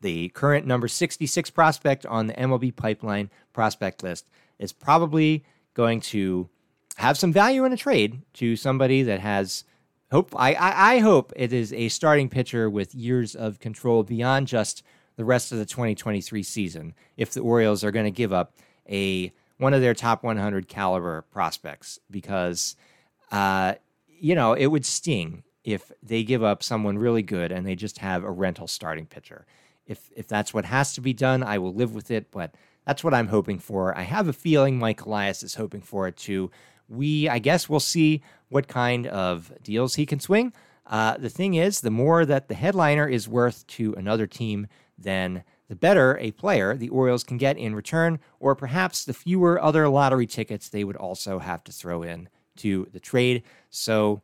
the 0.01 0.27
current 0.29 0.67
number 0.67 0.89
66 0.89 1.49
prospect 1.51 2.05
on 2.05 2.27
the 2.27 2.33
MLB 2.33 2.75
pipeline 2.75 3.29
prospect 3.53 4.03
list 4.03 4.27
is 4.59 4.73
probably 4.73 5.45
going 5.73 6.01
to 6.01 6.49
have 6.97 7.17
some 7.17 7.31
value 7.31 7.63
in 7.63 7.71
a 7.71 7.77
trade 7.77 8.23
to 8.33 8.57
somebody 8.57 9.03
that 9.03 9.21
has 9.21 9.63
hope. 10.11 10.33
I, 10.35 10.53
I, 10.53 10.93
I 10.95 10.99
hope 10.99 11.33
it 11.35 11.53
is 11.53 11.73
a 11.73 11.89
starting 11.89 12.29
pitcher 12.29 12.69
with 12.69 12.93
years 12.93 13.35
of 13.35 13.59
control 13.59 14.03
beyond 14.03 14.47
just 14.47 14.83
the 15.15 15.25
rest 15.25 15.51
of 15.51 15.57
the 15.57 15.65
2023 15.65 16.43
season. 16.43 16.93
If 17.17 17.31
the 17.31 17.41
Orioles 17.41 17.83
are 17.83 17.91
going 17.91 18.05
to 18.05 18.11
give 18.11 18.33
up 18.33 18.53
a 18.89 19.31
one 19.57 19.73
of 19.73 19.81
their 19.81 19.93
top 19.93 20.23
100 20.23 20.67
caliber 20.67 21.21
prospects, 21.21 21.99
because 22.09 22.75
uh, 23.31 23.75
you 24.07 24.35
know 24.35 24.53
it 24.53 24.67
would 24.67 24.85
sting 24.85 25.43
if 25.63 25.91
they 26.01 26.23
give 26.23 26.43
up 26.43 26.63
someone 26.63 26.97
really 26.97 27.21
good 27.21 27.51
and 27.51 27.65
they 27.65 27.75
just 27.75 27.99
have 27.99 28.23
a 28.23 28.31
rental 28.31 28.67
starting 28.67 29.05
pitcher. 29.05 29.45
If 29.85 30.09
if 30.15 30.27
that's 30.27 30.53
what 30.53 30.65
has 30.65 30.93
to 30.95 31.01
be 31.01 31.13
done, 31.13 31.43
I 31.43 31.57
will 31.57 31.73
live 31.73 31.93
with 31.93 32.11
it. 32.11 32.31
But 32.31 32.55
that's 32.85 33.03
what 33.03 33.13
I'm 33.13 33.27
hoping 33.27 33.59
for. 33.59 33.95
I 33.97 34.01
have 34.01 34.27
a 34.27 34.33
feeling 34.33 34.79
Mike 34.79 35.05
Elias 35.05 35.43
is 35.43 35.55
hoping 35.55 35.81
for 35.81 36.07
it 36.07 36.17
too. 36.17 36.49
We, 36.91 37.29
I 37.29 37.39
guess, 37.39 37.69
we'll 37.69 37.79
see 37.79 38.21
what 38.49 38.67
kind 38.67 39.07
of 39.07 39.51
deals 39.63 39.95
he 39.95 40.05
can 40.05 40.19
swing. 40.19 40.53
Uh, 40.85 41.17
the 41.17 41.29
thing 41.29 41.53
is, 41.53 41.81
the 41.81 41.91
more 41.91 42.25
that 42.25 42.47
the 42.49 42.55
headliner 42.55 43.07
is 43.07 43.27
worth 43.27 43.65
to 43.67 43.93
another 43.93 44.27
team, 44.27 44.67
then 44.97 45.43
the 45.69 45.75
better 45.75 46.17
a 46.19 46.31
player 46.31 46.75
the 46.75 46.89
Orioles 46.89 47.23
can 47.23 47.37
get 47.37 47.57
in 47.57 47.73
return, 47.73 48.19
or 48.39 48.55
perhaps 48.55 49.05
the 49.05 49.13
fewer 49.13 49.61
other 49.61 49.87
lottery 49.87 50.27
tickets 50.27 50.67
they 50.67 50.83
would 50.83 50.97
also 50.97 51.39
have 51.39 51.63
to 51.63 51.71
throw 51.71 52.03
in 52.03 52.27
to 52.57 52.87
the 52.91 52.99
trade. 52.99 53.43
So 53.69 54.21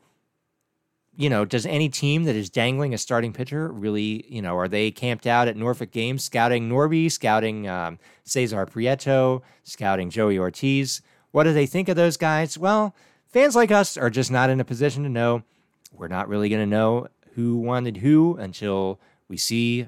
you 1.17 1.31
know, 1.31 1.45
does 1.45 1.65
any 1.65 1.89
team 1.89 2.25
that 2.25 2.35
is 2.35 2.49
dangling 2.49 2.93
a 2.93 2.97
starting 2.97 3.33
pitcher 3.33 3.71
really, 3.71 4.23
you 4.29 4.39
know, 4.39 4.55
are 4.55 4.67
they 4.67 4.91
camped 4.91 5.25
out 5.25 5.47
at 5.47 5.57
Norfolk 5.57 5.91
Games 5.91 6.23
scouting 6.23 6.69
Norby, 6.69 7.11
scouting 7.11 7.67
um, 7.67 7.97
Cesar 8.23 8.67
Prieto, 8.67 9.41
scouting 9.63 10.11
Joey 10.11 10.37
Ortiz? 10.37 11.01
What 11.31 11.43
do 11.43 11.53
they 11.53 11.65
think 11.65 11.89
of 11.89 11.95
those 11.95 12.17
guys? 12.17 12.57
Well, 12.57 12.95
fans 13.27 13.55
like 13.55 13.71
us 13.71 13.97
are 13.97 14.09
just 14.09 14.31
not 14.31 14.49
in 14.49 14.59
a 14.59 14.65
position 14.65 15.03
to 15.03 15.09
know. 15.09 15.43
We're 15.91 16.07
not 16.07 16.27
really 16.27 16.49
going 16.49 16.61
to 16.61 16.65
know 16.65 17.07
who 17.35 17.57
wanted 17.57 17.97
who 17.97 18.35
until 18.37 18.99
we 19.27 19.37
see 19.37 19.87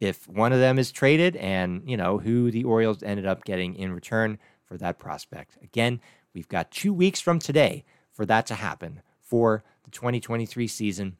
if 0.00 0.28
one 0.28 0.52
of 0.52 0.60
them 0.60 0.78
is 0.78 0.92
traded 0.92 1.36
and, 1.36 1.82
you 1.88 1.96
know, 1.96 2.18
who 2.18 2.50
the 2.50 2.64
Orioles 2.64 3.02
ended 3.02 3.26
up 3.26 3.44
getting 3.44 3.74
in 3.74 3.92
return 3.92 4.38
for 4.64 4.76
that 4.78 4.98
prospect. 4.98 5.56
Again, 5.62 6.00
we've 6.34 6.48
got 6.48 6.70
two 6.70 6.92
weeks 6.92 7.20
from 7.20 7.38
today 7.38 7.84
for 8.12 8.26
that 8.26 8.46
to 8.46 8.54
happen 8.54 9.00
for 9.20 9.64
the 9.84 9.90
2023 9.90 10.66
season. 10.66 11.16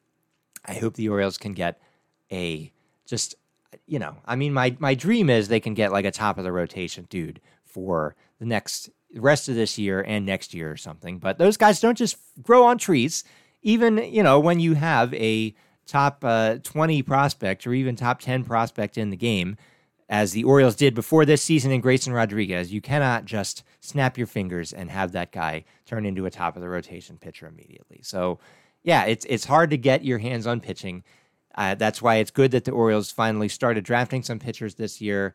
I 0.65 0.75
hope 0.75 0.95
the 0.95 1.09
Orioles 1.09 1.37
can 1.37 1.53
get 1.53 1.79
a 2.31 2.71
just 3.05 3.35
you 3.87 3.99
know, 3.99 4.15
I 4.25 4.35
mean 4.35 4.53
my 4.53 4.75
my 4.79 4.95
dream 4.95 5.29
is 5.29 5.47
they 5.47 5.59
can 5.59 5.73
get 5.73 5.91
like 5.91 6.05
a 6.05 6.11
top 6.11 6.37
of 6.37 6.43
the 6.43 6.51
rotation 6.51 7.07
dude 7.09 7.41
for 7.65 8.15
the 8.39 8.45
next 8.45 8.89
rest 9.15 9.49
of 9.49 9.55
this 9.55 9.77
year 9.77 10.01
and 10.01 10.25
next 10.25 10.53
year 10.53 10.71
or 10.71 10.77
something. 10.77 11.19
But 11.19 11.37
those 11.37 11.57
guys 11.57 11.79
don't 11.79 11.97
just 11.97 12.17
grow 12.41 12.65
on 12.65 12.77
trees. 12.77 13.23
Even, 13.61 13.97
you 13.97 14.21
know, 14.21 14.39
when 14.39 14.59
you 14.59 14.75
have 14.75 15.13
a 15.13 15.55
top 15.87 16.23
uh, 16.23 16.57
20 16.63 17.01
prospect 17.01 17.65
or 17.65 17.73
even 17.73 17.95
top 17.95 18.19
10 18.19 18.43
prospect 18.43 18.97
in 18.97 19.09
the 19.09 19.17
game, 19.17 19.57
as 20.07 20.33
the 20.33 20.43
Orioles 20.43 20.75
did 20.75 20.93
before 20.93 21.25
this 21.25 21.41
season 21.41 21.71
in 21.71 21.81
Grayson 21.81 22.13
Rodriguez, 22.13 22.71
you 22.71 22.79
cannot 22.79 23.25
just 23.25 23.63
snap 23.79 24.17
your 24.17 24.27
fingers 24.27 24.71
and 24.71 24.91
have 24.91 25.13
that 25.13 25.31
guy 25.31 25.65
turn 25.85 26.05
into 26.05 26.25
a 26.25 26.31
top 26.31 26.55
of 26.55 26.61
the 26.61 26.69
rotation 26.69 27.17
pitcher 27.17 27.47
immediately. 27.47 28.01
So, 28.03 28.39
yeah, 28.83 29.05
it's 29.05 29.25
it's 29.25 29.45
hard 29.45 29.71
to 29.71 29.77
get 29.77 30.05
your 30.05 30.19
hands 30.19 30.45
on 30.45 30.59
pitching. 30.59 31.03
Uh, 31.55 31.73
that's 31.73 32.01
why 32.01 32.17
it's 32.17 32.31
good 32.31 32.51
that 32.51 32.65
the 32.65 32.71
Orioles 32.71 33.11
finally 33.11 33.49
started 33.49 33.83
drafting 33.83 34.21
some 34.21 34.37
pitchers 34.37 34.75
this 34.75 35.01
year. 35.01 35.33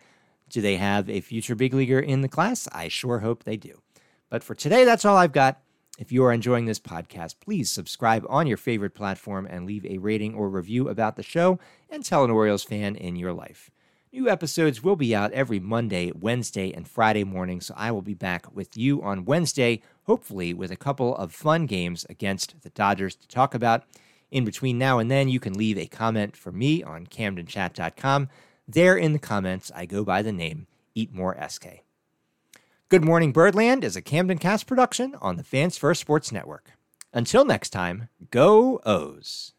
Do 0.50 0.60
they 0.60 0.76
have 0.76 1.08
a 1.08 1.20
future 1.20 1.54
big 1.54 1.72
leaguer 1.72 2.00
in 2.00 2.22
the 2.22 2.28
class? 2.28 2.68
I 2.72 2.88
sure 2.88 3.20
hope 3.20 3.44
they 3.44 3.56
do. 3.56 3.80
But 4.28 4.42
for 4.42 4.54
today, 4.54 4.84
that's 4.84 5.04
all 5.04 5.16
I've 5.16 5.32
got. 5.32 5.60
If 5.96 6.10
you 6.10 6.24
are 6.24 6.32
enjoying 6.32 6.64
this 6.64 6.80
podcast, 6.80 7.36
please 7.40 7.70
subscribe 7.70 8.26
on 8.28 8.46
your 8.46 8.56
favorite 8.56 8.94
platform 8.94 9.46
and 9.48 9.64
leave 9.64 9.86
a 9.86 9.98
rating 9.98 10.34
or 10.34 10.48
review 10.48 10.88
about 10.88 11.14
the 11.14 11.22
show 11.22 11.60
and 11.88 12.04
tell 12.04 12.24
an 12.24 12.30
Orioles 12.30 12.64
fan 12.64 12.96
in 12.96 13.14
your 13.14 13.32
life. 13.32 13.70
New 14.12 14.28
episodes 14.28 14.82
will 14.82 14.96
be 14.96 15.14
out 15.14 15.30
every 15.32 15.60
Monday, 15.60 16.10
Wednesday, 16.10 16.72
and 16.72 16.88
Friday 16.88 17.22
morning, 17.22 17.60
so 17.60 17.74
I 17.76 17.92
will 17.92 18.02
be 18.02 18.14
back 18.14 18.52
with 18.52 18.76
you 18.76 19.00
on 19.02 19.24
Wednesday, 19.24 19.82
hopefully 20.04 20.52
with 20.52 20.72
a 20.72 20.76
couple 20.76 21.14
of 21.14 21.32
fun 21.32 21.66
games 21.66 22.04
against 22.10 22.60
the 22.62 22.70
Dodgers 22.70 23.14
to 23.14 23.28
talk 23.28 23.54
about. 23.54 23.84
In 24.32 24.44
between 24.44 24.78
now 24.78 24.98
and 24.98 25.10
then, 25.10 25.28
you 25.28 25.38
can 25.38 25.52
leave 25.52 25.78
a 25.78 25.86
comment 25.86 26.36
for 26.36 26.50
me 26.50 26.82
on 26.82 27.06
CamdenChat.com. 27.06 28.28
There 28.72 28.96
in 28.96 29.12
the 29.12 29.18
comments, 29.18 29.72
I 29.74 29.84
go 29.84 30.04
by 30.04 30.22
the 30.22 30.30
name 30.30 30.68
Eat 30.94 31.12
More 31.12 31.36
SK. 31.48 31.82
Good 32.88 33.04
Morning 33.04 33.32
Birdland 33.32 33.82
is 33.82 33.96
a 33.96 34.00
Camden 34.00 34.38
Cast 34.38 34.68
production 34.68 35.16
on 35.20 35.34
the 35.34 35.42
Fans 35.42 35.76
First 35.76 36.00
Sports 36.00 36.30
Network. 36.30 36.70
Until 37.12 37.44
next 37.44 37.70
time, 37.70 38.10
go 38.30 38.80
O's. 38.86 39.54